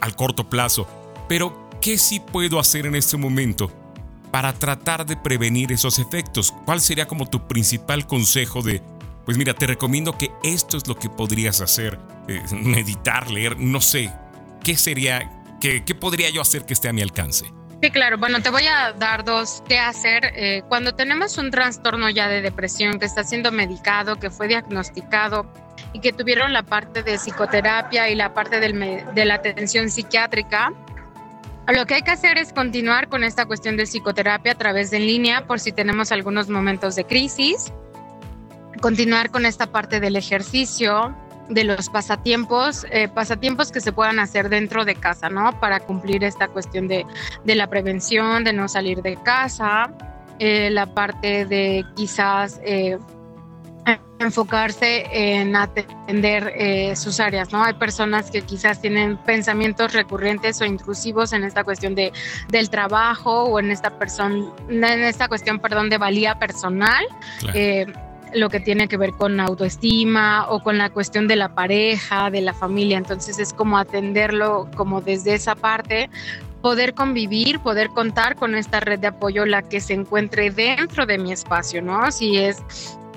[0.00, 0.86] al corto plazo.
[1.28, 3.72] Pero, ¿qué sí puedo hacer en este momento
[4.30, 6.54] para tratar de prevenir esos efectos?
[6.64, 8.80] ¿Cuál sería como tu principal consejo de,
[9.24, 11.98] pues mira, te recomiendo que esto es lo que podrías hacer.
[12.28, 14.12] Eh, meditar, leer, no sé.
[14.62, 17.46] ¿Qué sería, qué, qué, podría yo hacer que esté a mi alcance?
[17.82, 18.16] Sí, claro.
[18.16, 20.32] Bueno, te voy a dar dos qué hacer.
[20.36, 25.46] Eh, cuando tenemos un trastorno ya de depresión que está siendo medicado, que fue diagnosticado
[25.92, 30.72] y que tuvieron la parte de psicoterapia y la parte del, de la atención psiquiátrica,
[31.66, 34.98] Lo que hay que hacer es continuar con esta cuestión de psicoterapia a través de
[34.98, 37.72] en línea por si tenemos algunos momentos de crisis,
[38.80, 41.14] continuar con esta parte del ejercicio,
[41.48, 45.58] de los pasatiempos, eh, pasatiempos que se puedan hacer dentro de casa, ¿no?
[45.60, 47.04] Para cumplir esta cuestión de,
[47.44, 49.92] de la prevención, de no salir de casa,
[50.38, 52.98] eh, la parte de quizás eh,
[54.18, 57.64] enfocarse en atender sus áreas, ¿no?
[57.64, 62.12] Hay personas que quizás tienen pensamientos recurrentes o intrusivos en esta cuestión de,
[62.48, 67.04] del trabajo o en esta, persona, en esta cuestión, perdón, de valía personal.
[67.52, 67.86] Eh,
[68.34, 72.40] lo que tiene que ver con autoestima o con la cuestión de la pareja, de
[72.40, 72.98] la familia.
[72.98, 76.10] Entonces es como atenderlo como desde esa parte,
[76.60, 81.18] poder convivir, poder contar con esta red de apoyo, la que se encuentre dentro de
[81.18, 82.10] mi espacio, ¿no?
[82.12, 82.62] Si es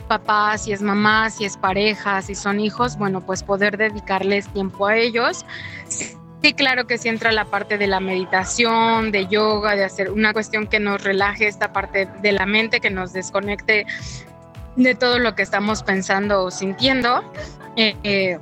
[0.08, 4.88] papás, si es mamá, si es pareja, si son hijos, bueno, pues poder dedicarles tiempo
[4.88, 5.46] a ellos.
[5.88, 10.32] Sí, claro que sí entra la parte de la meditación, de yoga, de hacer una
[10.32, 13.88] cuestión que nos relaje esta parte de la mente, que nos desconecte
[14.76, 17.24] de todo lo que estamos pensando o sintiendo.
[17.76, 18.40] Eh, eh,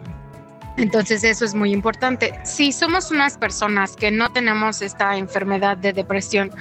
[0.77, 2.34] entonces eso es muy importante.
[2.43, 6.51] Si somos unas personas que no tenemos esta enfermedad de depresión,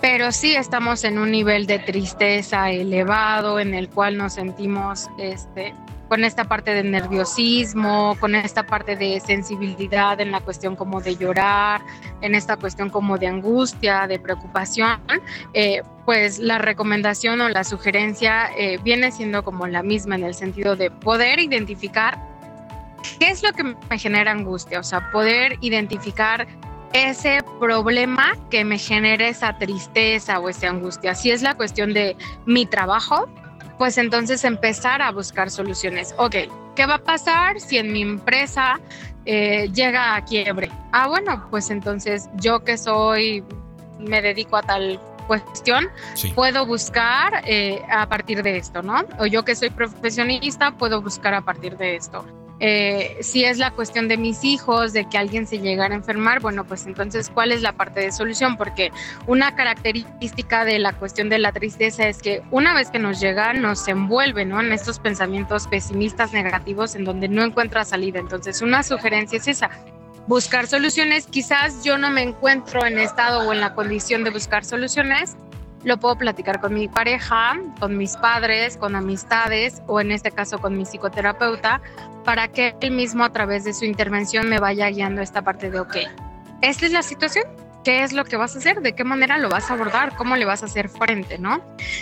[0.00, 5.74] pero sí estamos en un nivel de tristeza elevado en el cual nos sentimos este,
[6.10, 11.14] con esta parte de nerviosismo, con esta parte de sensibilidad en la cuestión como de
[11.14, 11.82] llorar,
[12.20, 14.98] en esta cuestión como de angustia, de preocupación,
[15.54, 20.34] eh, pues la recomendación o la sugerencia eh, viene siendo como la misma en el
[20.34, 22.18] sentido de poder identificar
[23.20, 26.48] qué es lo que me genera angustia, o sea, poder identificar
[26.92, 31.14] ese problema que me genera esa tristeza o esa angustia.
[31.14, 33.28] Si es la cuestión de mi trabajo,
[33.80, 36.14] pues entonces empezar a buscar soluciones.
[36.18, 36.36] Ok,
[36.76, 38.78] ¿qué va a pasar si en mi empresa
[39.24, 40.70] eh, llega a quiebre?
[40.92, 43.42] Ah, bueno, pues entonces yo que soy,
[43.98, 45.88] me dedico a tal cuestión,
[46.34, 49.02] puedo buscar eh, a partir de esto, ¿no?
[49.18, 52.26] O yo que soy profesionista, puedo buscar a partir de esto.
[52.60, 56.40] Eh, si es la cuestión de mis hijos, de que alguien se llegara a enfermar,
[56.40, 58.56] bueno, pues entonces, ¿cuál es la parte de solución?
[58.56, 58.92] Porque
[59.26, 63.54] una característica de la cuestión de la tristeza es que una vez que nos llega,
[63.54, 64.60] nos envuelve, ¿no?
[64.60, 68.18] En estos pensamientos pesimistas, negativos, en donde no encuentra salida.
[68.18, 69.70] Entonces, una sugerencia es esa,
[70.26, 71.26] buscar soluciones.
[71.26, 75.36] Quizás yo no me encuentro en estado o en la condición de buscar soluciones,
[75.84, 80.58] lo puedo platicar con mi pareja, con mis padres, con amistades o en este caso
[80.58, 81.80] con mi psicoterapeuta,
[82.24, 85.80] para que él mismo a través de su intervención me vaya guiando esta parte de,
[85.80, 85.96] ok,
[86.60, 87.44] esta es la situación,
[87.84, 90.36] qué es lo que vas a hacer, de qué manera lo vas a abordar, cómo
[90.36, 91.60] le vas a hacer frente, ¿no?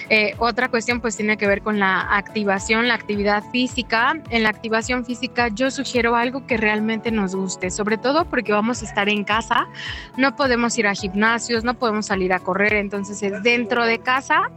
[0.08, 4.14] Eh, otra cuestión pues tiene que ver con la activación, la actividad física.
[4.30, 8.82] En la activación física yo sugiero algo que realmente nos guste, sobre todo porque vamos
[8.82, 9.68] a estar en casa,
[10.16, 14.50] no podemos ir a gimnasios, no podemos salir a correr, entonces es dentro de casa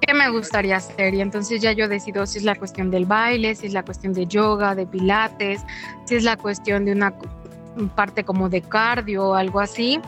[0.00, 1.14] ¿qué me gustaría hacer?
[1.14, 4.12] Y entonces ya yo decido si es la cuestión del baile, si es la cuestión
[4.12, 5.64] de yoga, de pilates,
[6.04, 7.14] si es la cuestión de una
[7.94, 10.00] parte como de cardio o algo así.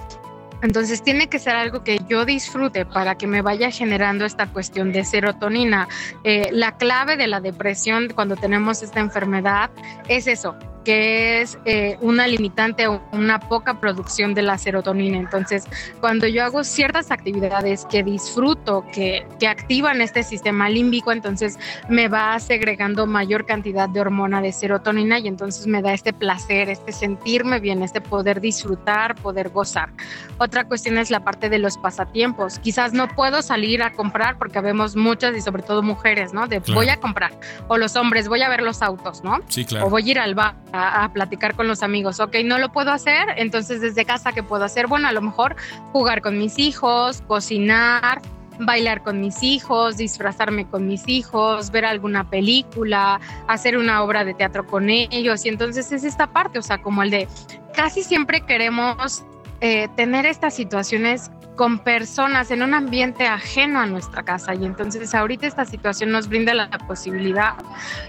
[0.63, 4.93] Entonces tiene que ser algo que yo disfrute para que me vaya generando esta cuestión
[4.93, 5.89] de serotonina.
[6.25, 9.71] Eh, la clave de la depresión cuando tenemos esta enfermedad
[10.09, 15.19] es eso, que es eh, una limitante o una poca producción de la serotonina.
[15.19, 15.65] Entonces,
[16.01, 21.59] cuando yo hago ciertas actividades que disfruto, que, que activan este sistema límbico, entonces
[21.89, 26.69] me va segregando mayor cantidad de hormona de serotonina y entonces me da este placer,
[26.69, 29.91] este sentirme bien, este poder disfrutar, poder gozar.
[30.39, 32.59] Otra cuestión es la parte de los pasatiempos.
[32.59, 36.47] Quizás no puedo salir a comprar porque vemos muchas y sobre todo mujeres, ¿no?
[36.47, 37.33] De voy a comprar.
[37.69, 39.41] O los hombres, voy a ver los autos, ¿no?
[39.49, 39.87] Sí, claro.
[39.87, 42.21] O voy a ir al bar a, platicar con los amigos.
[42.21, 44.87] Ok, no lo puedo hacer, entonces desde casa, ¿qué puedo hacer?
[44.87, 45.57] Bueno, a lo mejor
[45.93, 48.21] jugar con mis hijos, cocinar,
[48.61, 54.35] bailar con mis hijos, disfrazarme con mis hijos, ver alguna película, hacer una obra de
[54.35, 55.45] teatro con ellos.
[55.45, 57.29] Y entonces es esta parte, o sea, como el de
[57.75, 59.25] casi siempre queremos
[59.61, 65.13] eh, tener estas situaciones con personas en un ambiente ajeno a nuestra casa y entonces
[65.13, 67.55] ahorita esta situación nos brinda la posibilidad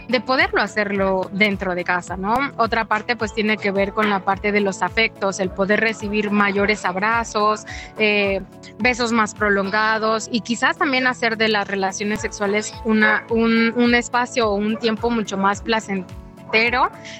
[0.08, 2.36] de poderlo hacerlo dentro de casa, ¿no?
[2.58, 6.30] Otra parte pues tiene que ver con la parte de los afectos, el poder recibir
[6.30, 7.66] mayores abrazos,
[7.98, 8.42] eh,
[8.78, 14.48] besos más prolongados y quizás también hacer de las relaciones sexuales una, un, un espacio
[14.48, 16.29] o un tiempo mucho más placentero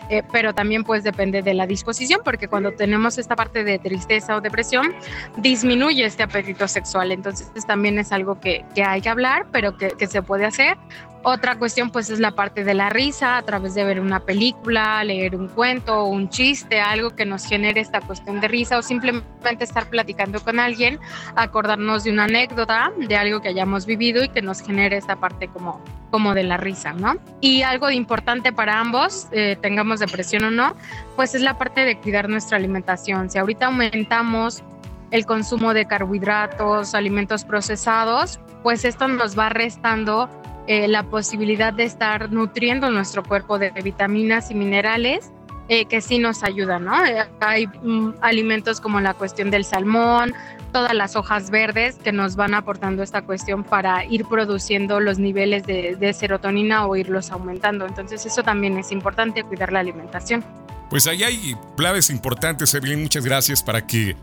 [0.10, 4.36] eh, pero también pues depende de la disposición, porque cuando tenemos esta parte de tristeza
[4.36, 4.94] o depresión,
[5.38, 7.12] disminuye este apetito sexual.
[7.12, 10.78] Entonces también es algo que, que hay que hablar, pero que, que, se puede hacer.
[11.24, 15.04] Otra cuestión pues es la parte de la risa a través de ver una película,
[15.04, 19.28] leer un cuento, un chiste, algo que nos genere esta cuestión de risa o simplemente
[19.60, 20.98] estar platicando con alguien,
[21.36, 25.50] acordarnos de una anécdota, de algo que hayamos vivido y que nos genere esta parte
[25.50, 27.18] como, como de la risa, ¿no?
[27.42, 30.74] Y algo importante para ambos, eh, tengamos depresión o no,
[31.18, 33.30] pues es la parte de cuidar nuestra alimentación.
[33.30, 34.64] Si ahorita aumentamos
[35.12, 40.30] el consumo de carbohidratos, alimentos procesados, pues esto nos va restando
[40.70, 45.32] eh, la posibilidad de estar nutriendo nuestro cuerpo de, vitaminas y minerales
[45.68, 47.04] eh, que sí nos ayudan, ¿no?
[47.04, 50.32] Eh, hay mm, alimentos como la cuestión del salmón,
[50.72, 55.66] todas las hojas verdes que nos van aportando esta cuestión para ir produciendo los niveles
[55.66, 57.88] de, serotonina o irlos aumentando.
[57.88, 60.46] Entonces eso también es importante, cuidar la alimentación.
[60.92, 63.02] Pues ahí hay claves importantes, Evelyn.
[63.02, 64.16] Muchas gracias para que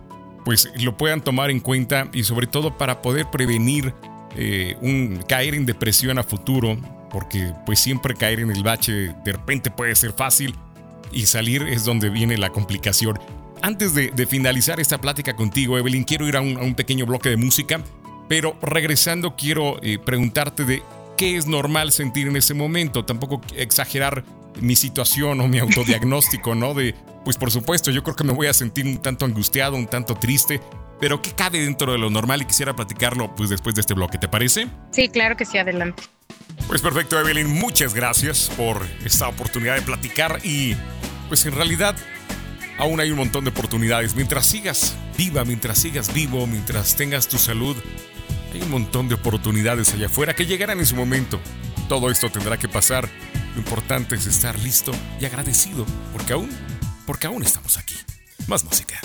[0.45, 3.93] pues lo puedan tomar en cuenta y sobre todo para poder prevenir
[4.35, 6.77] eh, un caer en depresión a futuro,
[7.11, 10.55] porque pues siempre caer en el bache de repente puede ser fácil
[11.13, 13.19] y salir es donde viene la complicación.
[13.63, 17.81] Antes de, finalizar esta plática contigo, Evelyn, quiero ir a un, pequeño bloque de música,
[18.29, 20.83] pero regresando quiero eh, preguntarte de
[21.17, 24.25] qué es normal sentir en ese momento, tampoco exagerar
[24.61, 26.75] mi situación o mi autodiagnóstico, ¿no?
[26.75, 29.87] De, pues por supuesto, yo creo que me voy a sentir un tanto angustiado, un
[29.87, 30.61] tanto triste,
[31.01, 32.43] pero ¿qué cabe dentro de lo normal?
[32.43, 34.69] Y quisiera platicarlo pues después de este bloque, ¿te parece?
[34.93, 36.03] Sí, claro que sí, adelante.
[36.67, 40.75] Pues perfecto, Evelyn, muchas gracias por esta oportunidad de platicar y
[41.29, 41.95] pues en realidad
[42.79, 44.15] aún hay un montón de oportunidades.
[44.15, 47.77] Mientras sigas viva, mientras sigas vivo, mientras tengas tu salud,
[48.53, 51.41] hay un montón de oportunidades allá afuera que llegarán en su momento.
[51.89, 53.09] Todo esto tendrá que pasar.
[53.55, 56.51] Lo importante es estar listo y agradecido, porque aún,
[57.07, 57.97] porque aún estamos aquí.
[58.49, 59.01] Más música.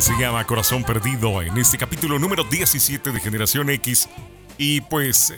[0.00, 4.08] Se llama Corazón Perdido en este capítulo número 17 de Generación X.
[4.58, 5.32] Y pues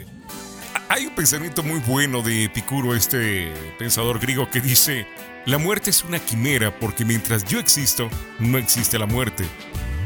[0.89, 5.07] hay un pensamiento muy bueno de Epicuro, este pensador griego, que dice,
[5.45, 9.45] la muerte es una quimera porque mientras yo existo, no existe la muerte.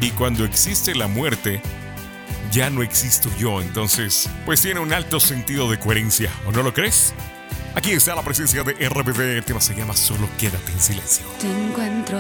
[0.01, 1.63] Y cuando existe la muerte,
[2.51, 3.63] ya no existo yo.
[3.63, 7.15] Entonces, pues tiene un alto sentido de coherencia, ¿o no lo crees?
[7.77, 11.25] Aquí está la presencia de RBD, el tema se llama Solo quédate en silencio.
[11.39, 12.19] Te encuentro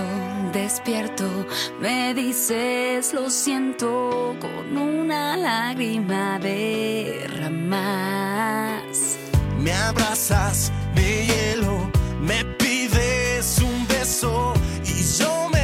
[0.52, 1.46] despierto,
[1.80, 7.78] me dices lo siento con una lágrima derramas.
[9.58, 11.90] Me abrazas, me hielo,
[12.20, 15.59] me pides un beso y yo me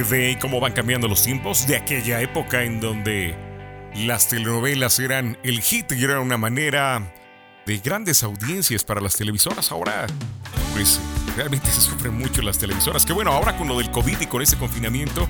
[0.00, 3.36] de RBD y cómo van cambiando los tiempos de aquella época en donde
[3.94, 7.12] las telenovelas eran el hit y era una manera
[7.66, 9.70] de grandes audiencias para las televisoras.
[9.72, 10.06] Ahora,
[10.72, 11.00] pues
[11.36, 13.04] realmente se sufren mucho las televisoras.
[13.04, 15.28] Que bueno, ahora con lo del COVID y con este confinamiento,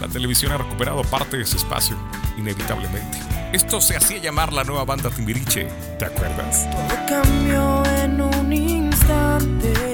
[0.00, 1.96] la televisión ha recuperado parte de ese espacio,
[2.36, 3.18] inevitablemente.
[3.52, 6.68] Esto se hacía llamar la nueva banda Timbiriche, ¿te acuerdas?
[6.70, 9.87] Todo cambió en un instante.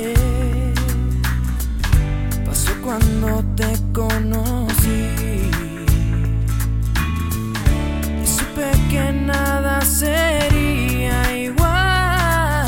[2.84, 5.08] Cuando te conocí.
[8.22, 12.66] Y supe que nada sería igual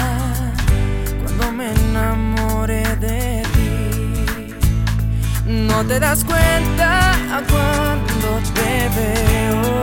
[1.23, 4.55] cuando me enamoré de ti.
[5.45, 7.13] No te das cuenta
[7.51, 9.83] cuando te veo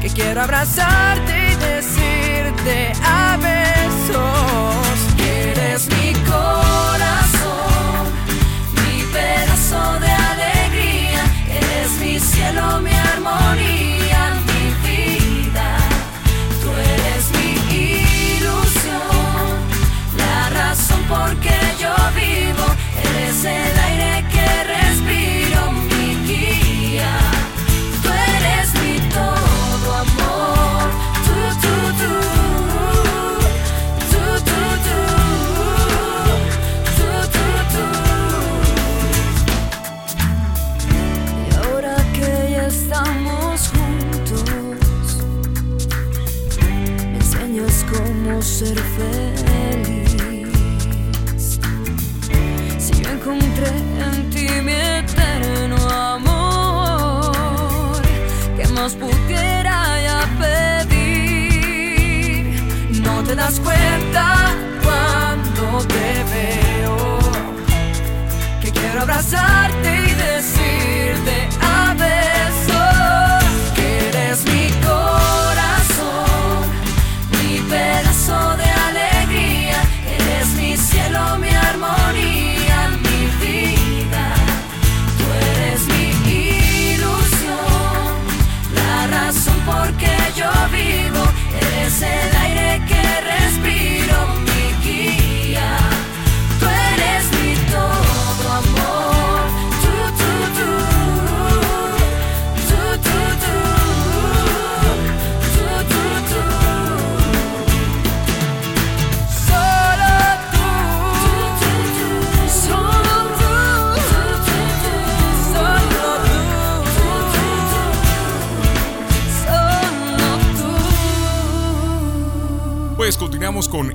[0.00, 3.63] que quiero abrazarte y decirte a besos
[13.54, 13.83] Tony.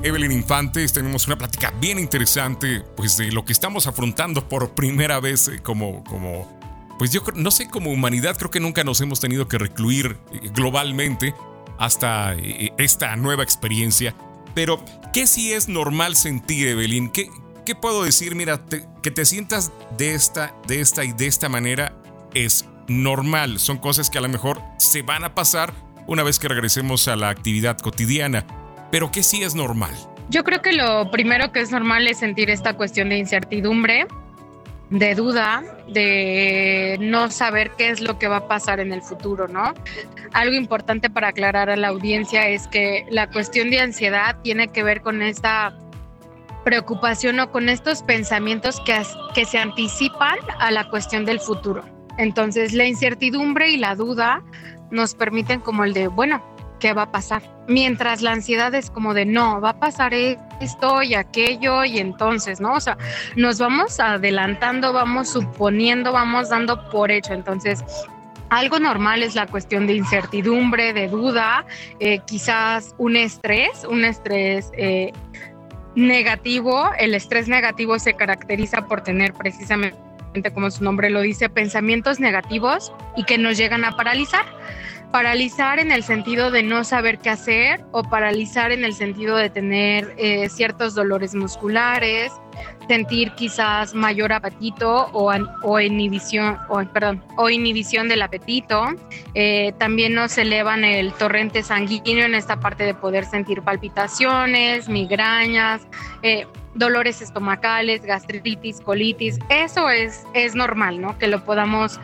[0.02, 5.20] Evelyn Infantes, tenemos una plática bien interesante, pues de lo que estamos afrontando por primera
[5.20, 6.58] vez eh, como, como,
[6.98, 10.48] pues yo no sé, como humanidad creo que nunca nos hemos tenido que recluir eh,
[10.54, 11.34] globalmente
[11.78, 14.14] hasta eh, esta nueva experiencia.
[14.54, 14.82] Pero,
[15.12, 17.10] ¿qué sí es normal sentir, Evelyn?
[17.10, 17.28] ¿Qué,
[17.66, 18.34] qué puedo decir?
[18.34, 18.64] Mira,
[19.02, 21.94] que te sientas de esta, de esta y de esta manera
[22.32, 23.58] es normal.
[23.60, 25.74] Son cosas que a lo mejor se van a pasar
[26.06, 28.46] una vez que regresemos a la actividad cotidiana.
[28.90, 29.94] Pero ¿qué sí es normal?
[30.28, 34.06] Yo creo que lo primero que es normal es sentir esta cuestión de incertidumbre,
[34.90, 39.48] de duda, de no saber qué es lo que va a pasar en el futuro,
[39.48, 39.72] ¿no?
[40.32, 44.82] Algo importante para aclarar a la audiencia es que la cuestión de ansiedad tiene que
[44.82, 45.76] ver con esta
[46.64, 49.00] preocupación o con estos pensamientos que,
[49.34, 51.84] que se anticipan a la cuestión del futuro.
[52.18, 54.42] Entonces, la incertidumbre y la duda
[54.90, 56.42] nos permiten como el de, bueno,
[56.80, 57.42] ¿qué va a pasar?
[57.68, 61.98] Mientras la ansiedad es como de, no, va a pasar e- esto y aquello y
[61.98, 62.72] entonces, ¿no?
[62.74, 62.98] O sea,
[63.36, 67.34] nos vamos adelantando, vamos suponiendo, vamos dando por hecho.
[67.34, 67.84] Entonces,
[68.48, 71.64] algo normal es la cuestión de incertidumbre, de duda,
[72.00, 75.12] eh, quizás un estrés, un estrés eh,
[75.94, 76.90] negativo.
[76.98, 79.96] El estrés negativo se caracteriza por tener precisamente,
[80.52, 84.44] como su nombre lo dice, pensamientos negativos y que nos llegan a paralizar.
[85.12, 89.50] Paralizar en el sentido de no saber qué hacer o paralizar en el sentido de
[89.50, 92.32] tener eh, ciertos dolores musculares,
[92.86, 98.84] sentir quizás mayor apetito o, inhibición, o, perdón, o inhibición del apetito.
[99.34, 105.82] Eh, también nos elevan el torrente sanguíneo en esta parte de poder sentir palpitaciones, migrañas,
[106.22, 109.38] eh, dolores estomacales, gastritis, colitis.
[109.48, 111.18] Eso es, es normal, ¿no?
[111.18, 111.98] Que lo podamos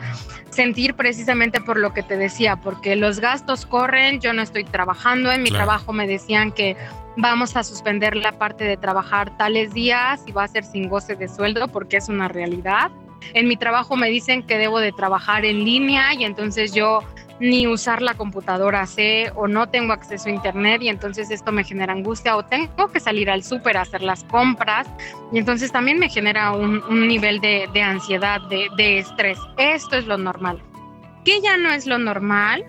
[0.49, 5.31] sentir precisamente por lo que te decía, porque los gastos corren, yo no estoy trabajando,
[5.31, 5.65] en mi Claro.
[5.65, 6.75] trabajo me decían que
[7.17, 11.15] vamos a suspender la parte de trabajar tales días y va a ser sin goce
[11.15, 12.91] de sueldo porque es una realidad.
[13.33, 16.99] En mi trabajo me dicen que debo de trabajar en línea y entonces yo
[17.39, 21.63] ni usar la computadora sé o no tengo acceso a internet y entonces esto me
[21.63, 24.87] genera angustia o tengo que salir al súper a hacer las compras
[25.31, 29.37] y entonces también me genera un, nivel de, de ansiedad, de, de estrés.
[29.57, 30.61] Esto es lo normal.
[31.23, 32.65] ¿Qué ya no es lo normal?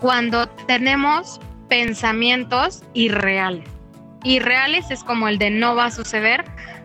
[0.00, 3.68] Cuando tenemos pensamientos irreales.
[4.24, 6.44] Irreales es como el de no va a suceder.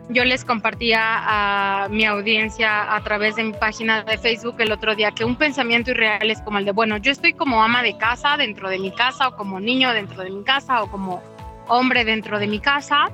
[0.10, 4.96] Yo les compartía a mi audiencia a través de mi página de Facebook el otro
[4.96, 7.98] día que un pensamiento irreal es como el de, bueno, yo estoy como ama de
[7.98, 11.24] casa dentro de mi casa o como niño dentro de mi casa o como
[11.70, 13.06] hombre dentro de mi casa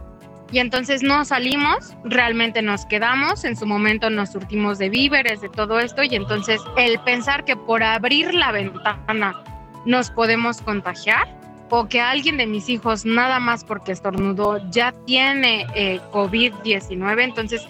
[0.51, 5.49] y entonces no salimos, realmente nos quedamos, en su momento nos surtimos de víveres, de
[5.49, 9.43] todo esto y entonces el pensar que por abrir la ventana
[9.85, 11.38] nos podemos contagiar
[11.69, 17.65] o que alguien de mis hijos nada más porque estornudó ya tiene eh, COVID-19, entonces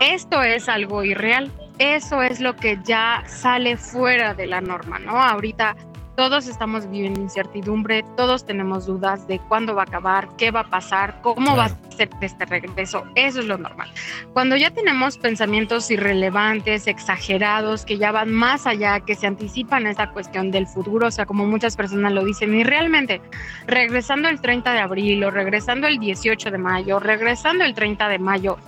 [0.00, 1.50] esto es algo irreal.
[1.78, 5.20] Eso es lo que ya sale fuera de la norma, ¿no?
[5.20, 5.74] Ahorita
[6.16, 10.70] todos estamos viviendo incertidumbre, todos tenemos dudas de cuándo va a acabar, qué va a
[10.70, 13.04] pasar, cómo va a ser este regreso.
[13.14, 13.88] Eso es lo normal.
[14.32, 19.90] Cuando ya tenemos pensamientos irrelevantes, exagerados, que ya van más allá, que se anticipan a
[19.90, 23.20] esa cuestión del futuro, o sea, como muchas personas lo dicen, y realmente
[23.66, 28.18] regresando el 30 de abril o regresando el 18 de mayo, regresando el 30 de
[28.18, 28.58] mayo,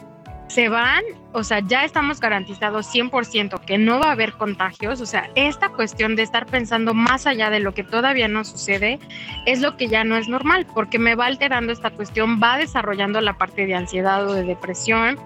[0.48, 5.06] se van, o sea, ya estamos garantizados 100% que no va a haber contagios, o
[5.06, 8.98] sea, esta cuestión de estar pensando más allá de lo que todavía no sucede
[9.44, 13.20] es lo que ya no es normal, porque me va alterando esta cuestión, va desarrollando
[13.20, 15.18] la parte de ansiedad o de depresión,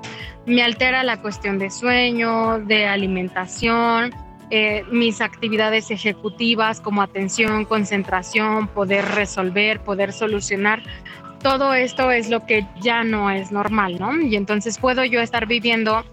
[0.47, 4.15] me altera la cuestión de sueño, de alimentación,
[4.53, 10.83] eh, mis actividades ejecutivas como atención, concentración, poder resolver, poder solucionar
[11.43, 14.21] todo esto es lo que ya no es normal, ¿no?
[14.21, 16.05] Y entonces puedo yo estar viviendo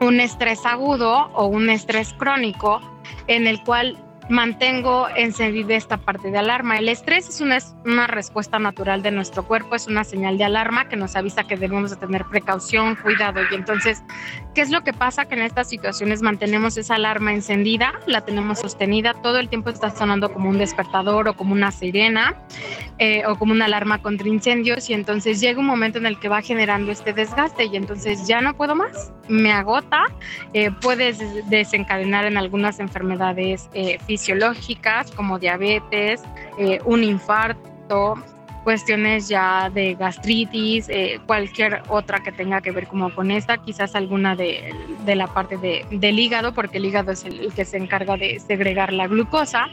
[0.00, 2.80] un estrés agudo o un estrés crónico
[3.26, 3.96] en el cual
[4.28, 6.78] mantengo encendida esta parte de alarma.
[6.78, 10.88] El estrés es una, una, respuesta natural de nuestro cuerpo, es una señal de alarma
[10.88, 13.40] que nos avisa que debemos de tener precaución, cuidado.
[13.50, 14.02] Y entonces,
[14.54, 15.26] ¿qué es lo que pasa?
[15.26, 19.90] Que en estas situaciones mantenemos esa alarma encendida, la tenemos sostenida, todo el tiempo está
[19.90, 22.34] sonando como un despertador o como una sirena
[22.98, 26.28] eh, o como una alarma contra incendios y entonces llega un momento en el que
[26.28, 30.04] va generando este desgaste y entonces ya no puedo más, me agota,
[30.52, 30.70] eh,
[31.48, 36.22] desencadenar en algunas enfermedades eh, fisiológicas como diabetes,
[36.58, 38.14] eh, un infarto,
[38.64, 43.94] cuestiones ya de gastritis, eh, cualquier otra que tenga que ver como con esta, quizás
[43.94, 44.74] alguna de,
[45.06, 48.16] de la parte de, del hígado, porque el hígado es el, el, que se encarga
[48.16, 49.68] de segregar la glucosa.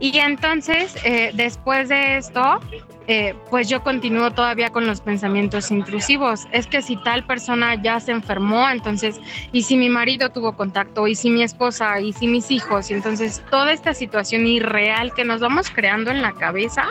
[0.00, 2.60] Y entonces, eh, después de esto,
[3.08, 6.46] eh, pues yo continúo todavía con los pensamientos intrusivos.
[6.52, 9.18] Es que si tal persona ya se enfermó, entonces,
[9.50, 12.94] y si mi marido tuvo contacto, y si mi esposa, y si mis hijos, y
[12.94, 16.88] entonces toda esta situación irreal que nos vamos creando en la cabeza,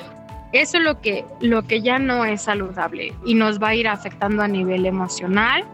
[0.54, 3.88] eso es lo que, lo que ya no es saludable y nos va a ir
[3.88, 5.66] afectando a nivel emocional,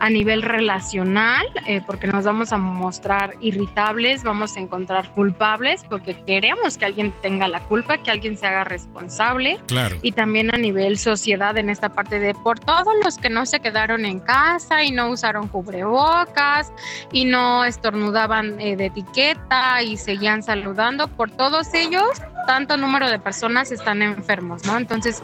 [0.00, 6.16] a nivel relacional, eh, porque nos vamos a mostrar irritables, vamos a encontrar culpables, porque
[6.24, 9.58] queremos que alguien tenga la culpa, que alguien se haga responsable.
[9.66, 9.96] Claro.
[10.02, 13.60] Y también a nivel sociedad, en esta parte de por todos los que no se
[13.60, 16.72] quedaron en casa y no usaron cubrebocas
[17.12, 23.18] y no estornudaban eh, de etiqueta y seguían saludando, por todos ellos, tanto número de
[23.18, 24.76] personas están enfermos, ¿no?
[24.76, 25.22] Entonces,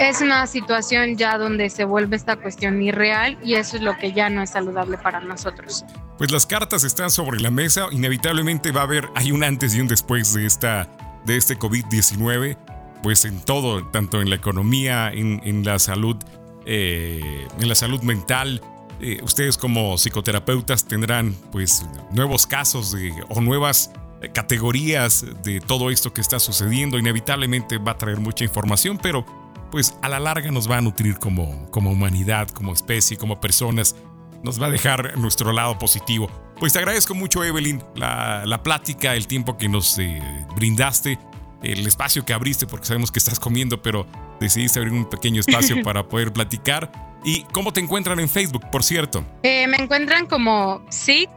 [0.00, 4.12] es una situación ya donde se vuelve esta cuestión irreal y eso es lo que
[4.14, 5.84] ya no es saludable para nosotros.
[6.16, 9.80] Pues las cartas están sobre la mesa, inevitablemente va a haber, hay un antes y
[9.80, 10.88] un después de, esta,
[11.26, 12.56] de este COVID-19,
[13.02, 16.16] pues en todo, tanto en la economía, en, en la salud,
[16.64, 18.62] eh, en la salud mental.
[19.02, 23.92] Eh, ustedes como psicoterapeutas tendrán pues nuevos casos de, o nuevas
[24.32, 26.98] categorías de todo esto que está sucediendo.
[26.98, 29.24] Inevitablemente va a traer mucha información, pero
[29.70, 33.96] pues a la larga nos va a nutrir como, como humanidad, como especie, como personas.
[34.42, 36.30] Nos va a dejar nuestro lado positivo.
[36.58, 40.20] Pues te agradezco mucho, Evelyn, la, la plática, el tiempo que nos eh,
[40.54, 41.18] brindaste,
[41.62, 44.06] el espacio que abriste, porque sabemos que estás comiendo, pero
[44.40, 46.90] decidiste abrir un pequeño espacio para poder platicar.
[47.24, 49.24] ¿Y cómo te encuentran en Facebook, por cierto?
[49.42, 51.30] Eh, me encuentran como SIC,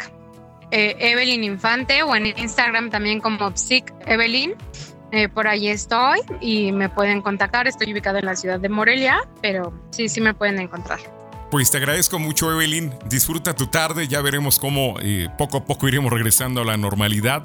[0.72, 4.54] eh, Evelyn Infante, o en Instagram también como SIC Evelyn.
[5.14, 7.68] Eh, por ahí estoy y me pueden contactar.
[7.68, 11.00] Estoy ubicada en la ciudad de Morelia, pero sí, sí me pueden encontrar.
[11.52, 12.92] Pues te agradezco mucho, Evelyn.
[13.08, 14.08] Disfruta tu tarde.
[14.08, 17.44] Ya veremos cómo eh, poco a poco iremos regresando a la normalidad.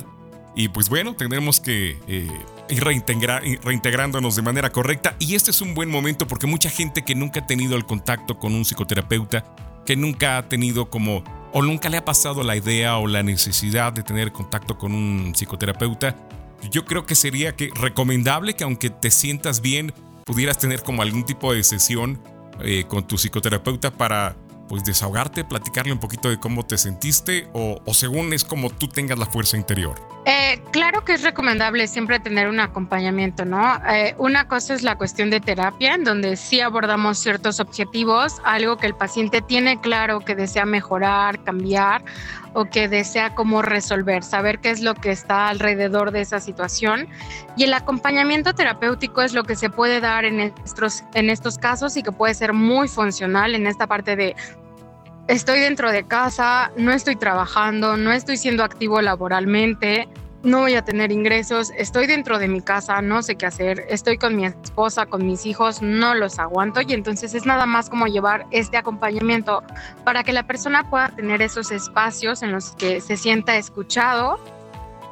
[0.57, 2.31] Y pues bueno, tendremos que eh,
[2.70, 5.15] ir reintegra reintegrándonos de manera correcta.
[5.19, 8.39] Y este es un buen momento porque mucha gente que nunca ha tenido el contacto
[8.39, 9.45] con un psicoterapeuta,
[9.85, 11.23] que nunca ha tenido como,
[11.53, 15.32] o nunca le ha pasado la idea o la necesidad de tener contacto con un
[15.35, 16.16] psicoterapeuta,
[16.71, 19.93] yo creo que sería que recomendable que aunque te sientas bien,
[20.25, 22.21] pudieras tener como algún tipo de sesión
[22.63, 24.37] eh, con tu psicoterapeuta para
[24.69, 28.89] pues desahogarte, platicarle un poquito de cómo te sentiste o, o según es como tú
[28.89, 29.97] tengas la fuerza interior.
[30.31, 33.81] Eh, claro que es recomendable siempre tener un acompañamiento, ¿no?
[33.89, 38.77] Eh, una cosa es la cuestión de terapia, en donde sí abordamos ciertos objetivos, algo
[38.77, 42.05] que el paciente tiene claro que desea mejorar, cambiar
[42.53, 47.09] o que desea cómo resolver, saber qué es lo que está alrededor de esa situación.
[47.57, 51.97] Y el acompañamiento terapéutico es lo que se puede dar en estos, en estos casos
[51.97, 54.37] y que puede ser muy funcional en esta parte de
[55.29, 60.09] estoy dentro de casa, no estoy trabajando, no estoy siendo activo laboralmente,
[60.43, 64.17] no voy a tener ingresos, estoy dentro de mi casa, no sé qué hacer, estoy
[64.17, 68.07] con mi esposa, con mis hijos, no los aguanto y entonces es nada más como
[68.07, 69.63] llevar este acompañamiento
[70.05, 74.39] para que la persona pueda tener esos espacios en los que se sienta escuchado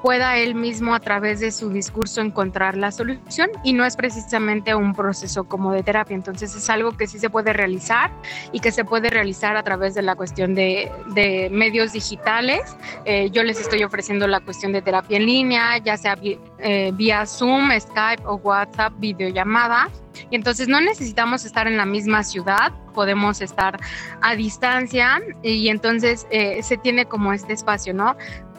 [0.06, 4.72] pueda él mismo a través de su discurso encontrar la solución y no es precisamente
[4.72, 6.14] un proceso como de terapia.
[6.14, 8.12] Entonces es algo que sí se puede realizar
[8.52, 12.76] y que se puede realizar a través de la cuestión de, de medios digitales.
[13.04, 17.26] Eh, yo les estoy ofreciendo la cuestión de terapia en línea, ya sea eh, vía
[17.26, 19.88] Zoom, Skype o WhatsApp, videollamada.
[20.30, 23.78] Y entonces no necesitamos estar en la misma ciudad, podemos estar
[24.22, 28.16] a distancia y entonces eh, se tiene como este espacio, ¿no?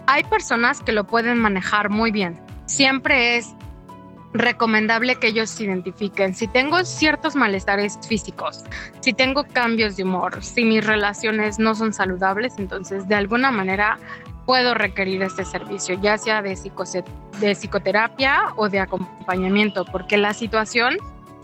[0.07, 2.39] Hay personas que lo pueden manejar muy bien.
[2.65, 3.53] Siempre es
[4.33, 6.33] recomendable que ellos se identifiquen.
[6.33, 8.63] Si tengo ciertos malestares físicos,
[9.01, 13.99] si tengo cambios de humor, si mis relaciones no son saludables, entonces de alguna manera
[14.45, 16.57] puedo requerir este servicio, ya sea de,
[17.39, 20.97] de psicoterapia o de acompañamiento, porque la situación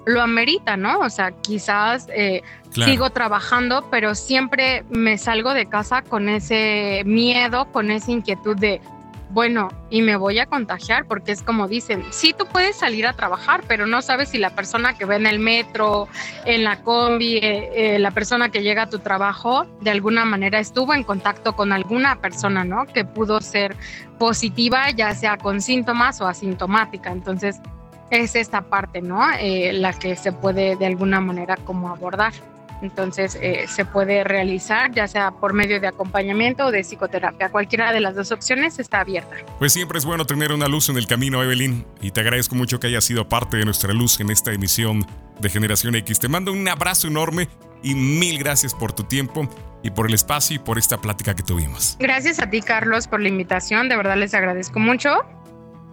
[0.05, 0.99] lo amerita, ¿no?
[0.99, 2.41] O sea, quizás eh,
[2.73, 2.91] Claro.
[2.91, 8.81] sigo trabajando, pero siempre me salgo de casa con ese miedo, con esa inquietud de,
[9.30, 13.13] bueno, y me voy a contagiar, porque es como dicen, sí, tú puedes salir a
[13.13, 16.07] trabajar, pero no sabes si la persona que ve en el metro,
[16.45, 20.59] en la combi, eh, eh, la persona que llega a tu trabajo, de alguna manera
[20.59, 22.85] estuvo en contacto con alguna persona, ¿no?
[22.88, 23.75] Que pudo ser
[24.17, 27.11] positiva, ya sea con síntomas o asintomática.
[27.11, 27.59] Entonces,
[28.09, 29.21] es esta parte, ¿no?
[29.39, 32.34] Eh, la que se puede de alguna manera como abordar.
[32.81, 37.49] Entonces, eh, se puede realizar ya sea por medio de acompañamiento o de psicoterapia.
[37.49, 39.38] Cualquiera de las dos opciones está abierta.
[39.57, 42.81] Pues siempre es bueno tener una luz en el camino, Evelyn, y te agradezco mucho
[42.81, 45.05] que hayas sido parte de nuestra luz en esta emisión
[45.39, 46.19] de Generación X.
[46.19, 47.47] Te mando un abrazo enorme
[47.84, 49.47] y mil gracias por tu tiempo
[49.81, 51.95] y por el espacio y por esta plática que tuvimos.
[51.99, 53.88] Gracias a ti, Carlos, por la invitación.
[53.88, 55.09] De verdad les agradezco mucho.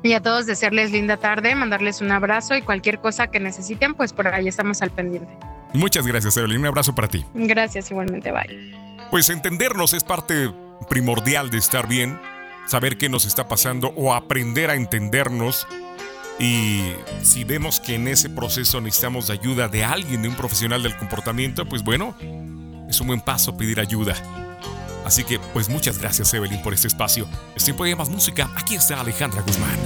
[0.03, 4.13] Y a todos desearles linda tarde, mandarles un abrazo y cualquier cosa que necesiten, pues
[4.13, 5.31] por ahí estamos al pendiente.
[5.75, 6.61] Muchas gracias, Evelyn.
[6.61, 7.25] Un abrazo para ti.
[7.35, 8.75] Gracias igualmente, bye.
[9.11, 10.53] Pues entendernos es parte
[10.89, 12.19] primordial de estar bien,
[12.67, 15.67] saber qué nos está pasando o aprender a entendernos.
[16.39, 20.97] Y si vemos que en ese proceso necesitamos ayuda de alguien, de un profesional del
[20.97, 22.15] comportamiento, pues bueno,
[22.89, 24.15] es un buen paso pedir ayuda.
[25.11, 27.27] Así que, pues muchas gracias, Evelyn, por este espacio.
[27.57, 28.49] Es tiempo más música.
[28.55, 29.77] Aquí está Alejandra Guzmán.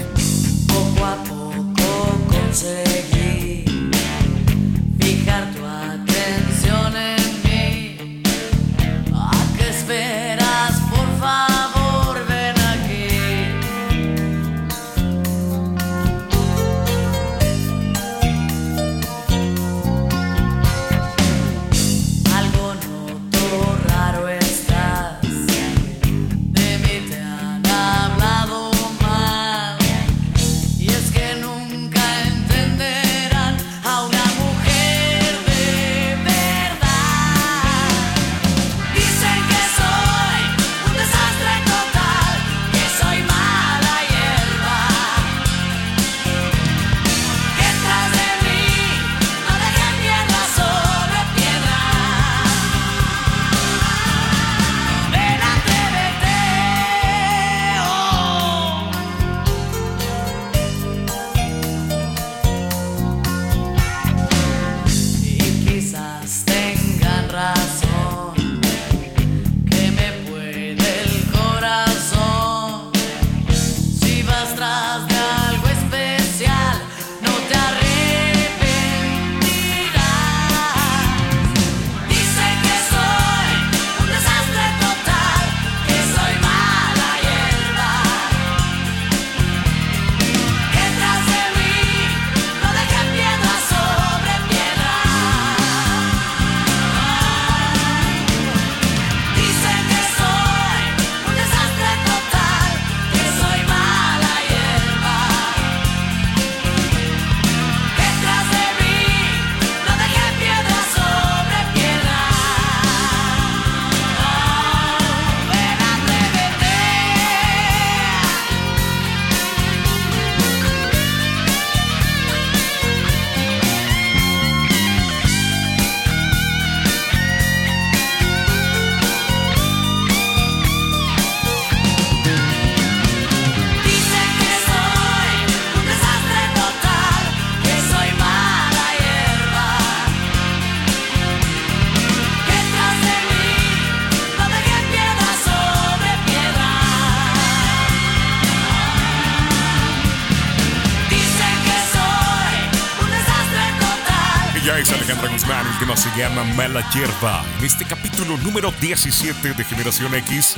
[156.74, 160.56] Mala Hierba, en este capítulo número 17 de Generación X.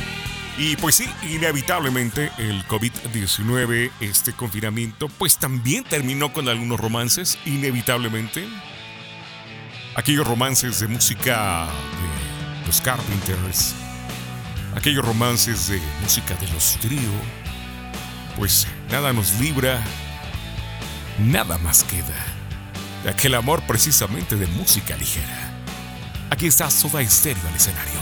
[0.56, 8.48] Y pues sí, inevitablemente el COVID-19, este confinamiento, pues también terminó con algunos romances, inevitablemente.
[9.94, 13.74] Aquellos romances de música de los Carpenters,
[14.74, 17.12] aquellos romances de música de los trío,
[18.38, 19.84] pues nada nos libra,
[21.18, 22.24] nada más queda
[23.04, 25.45] de aquel amor precisamente de música ligera.
[26.36, 27.98] Aquí está Soda Stereo al escenario.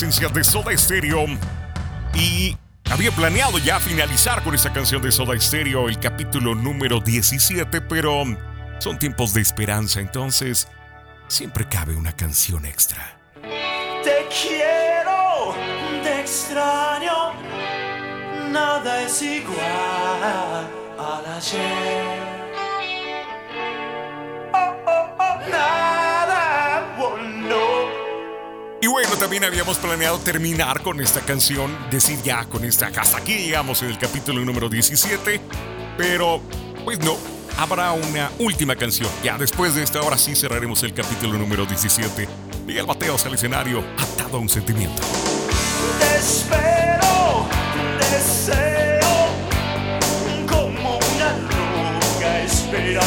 [0.00, 1.26] De Soda Stereo
[2.14, 2.56] y
[2.90, 8.24] había planeado ya finalizar con esta canción de Soda Stereo el capítulo número 17, pero
[8.78, 10.68] son tiempos de esperanza, entonces
[11.28, 13.20] siempre cabe una canción extra.
[13.42, 15.54] Te quiero,
[16.02, 17.34] te extraño,
[18.50, 20.66] nada es igual
[20.98, 22.29] al ayer.
[29.00, 33.80] Bueno, también habíamos planeado terminar con esta canción, decir ya con esta, hasta aquí llegamos
[33.82, 35.40] en el capítulo número 17,
[35.96, 36.42] pero
[36.84, 37.16] pues no,
[37.56, 39.08] habrá una última canción.
[39.22, 42.28] Ya después de esta, ahora sí cerraremos el capítulo número 17.
[42.66, 45.00] Miguel Mateos al escenario, atado a un sentimiento.
[45.98, 47.46] Te espero,
[48.10, 49.28] deseo,
[50.46, 53.00] como una roca espera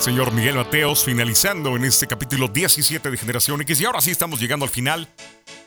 [0.00, 3.80] señor Miguel Mateos, finalizando en este capítulo 17 de Generación X.
[3.80, 5.08] Y ahora sí estamos llegando al final.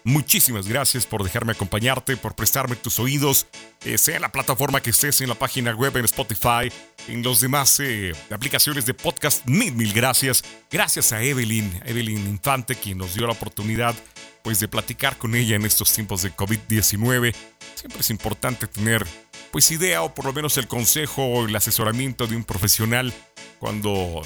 [0.04, 3.48] Muchísimas gracias por dejarme acompañarte, por prestarme tus oídos,
[3.84, 6.72] eh, sea en la plataforma que estés, en la página web, en Spotify,
[7.08, 9.46] en los demás eh, aplicaciones de podcast.
[9.46, 10.44] Mil, mil gracias.
[10.72, 13.96] Gracias a Evelyn, Evelyn Infante, quien nos dio la oportunidad
[14.44, 17.36] pues, de platicar con ella en estos tiempos de COVID-19.
[17.76, 19.06] Siempre es importante tener
[19.52, 23.14] pues idea o por lo menos el consejo o el asesoramiento de un profesional
[23.60, 24.22] cuando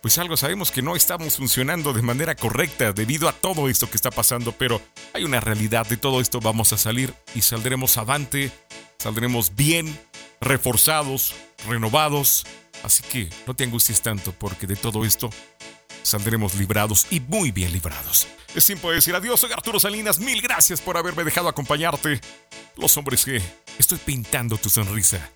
[0.00, 3.96] pues algo sabemos que no estamos funcionando de manera correcta debido a todo esto que
[3.96, 4.80] está pasando, pero
[5.12, 8.52] hay una realidad de todo esto, vamos a salir y saldremos avante,
[8.98, 9.98] saldremos bien,
[10.40, 11.34] reforzados,
[11.66, 12.46] renovados,
[12.84, 15.30] así que no te angusties tanto porque de todo esto
[16.02, 18.26] saldremos librados y muy bien librados.
[18.54, 22.20] Es tiempo de decir adiós, soy Arturo Salinas, mil gracias por haberme dejado acompañarte.
[22.76, 23.42] Los hombres que
[23.78, 25.30] estoy pintando tu sonrisa.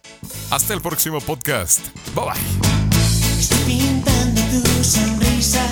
[0.50, 1.80] Hasta el próximo podcast.
[2.14, 3.38] Bye bye.
[3.38, 5.66] Estoy pintando tu sonrisa,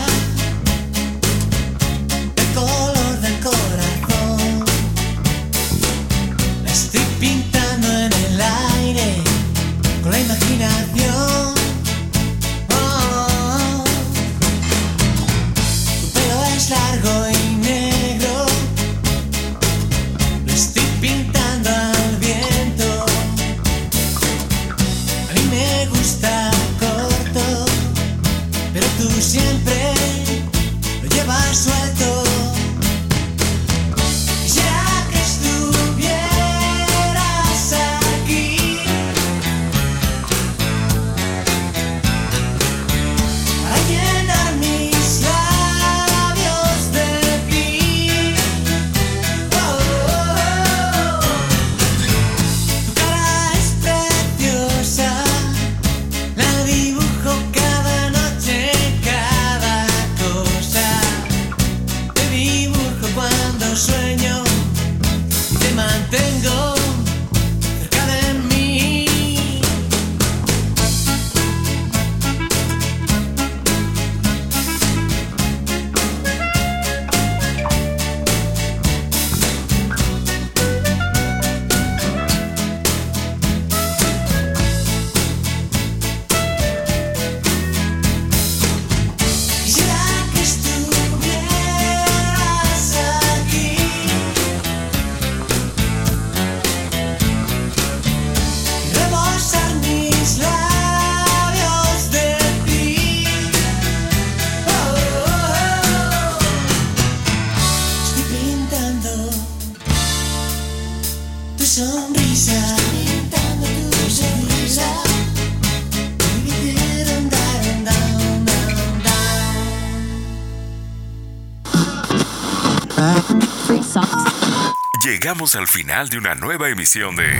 [125.30, 127.38] Llegamos al final de una nueva emisión de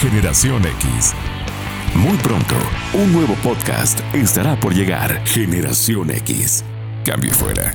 [0.00, 1.12] Generación X.
[1.96, 2.54] Muy pronto,
[2.92, 5.26] un nuevo podcast estará por llegar.
[5.26, 6.64] Generación X.
[7.04, 7.74] Cambio fuera.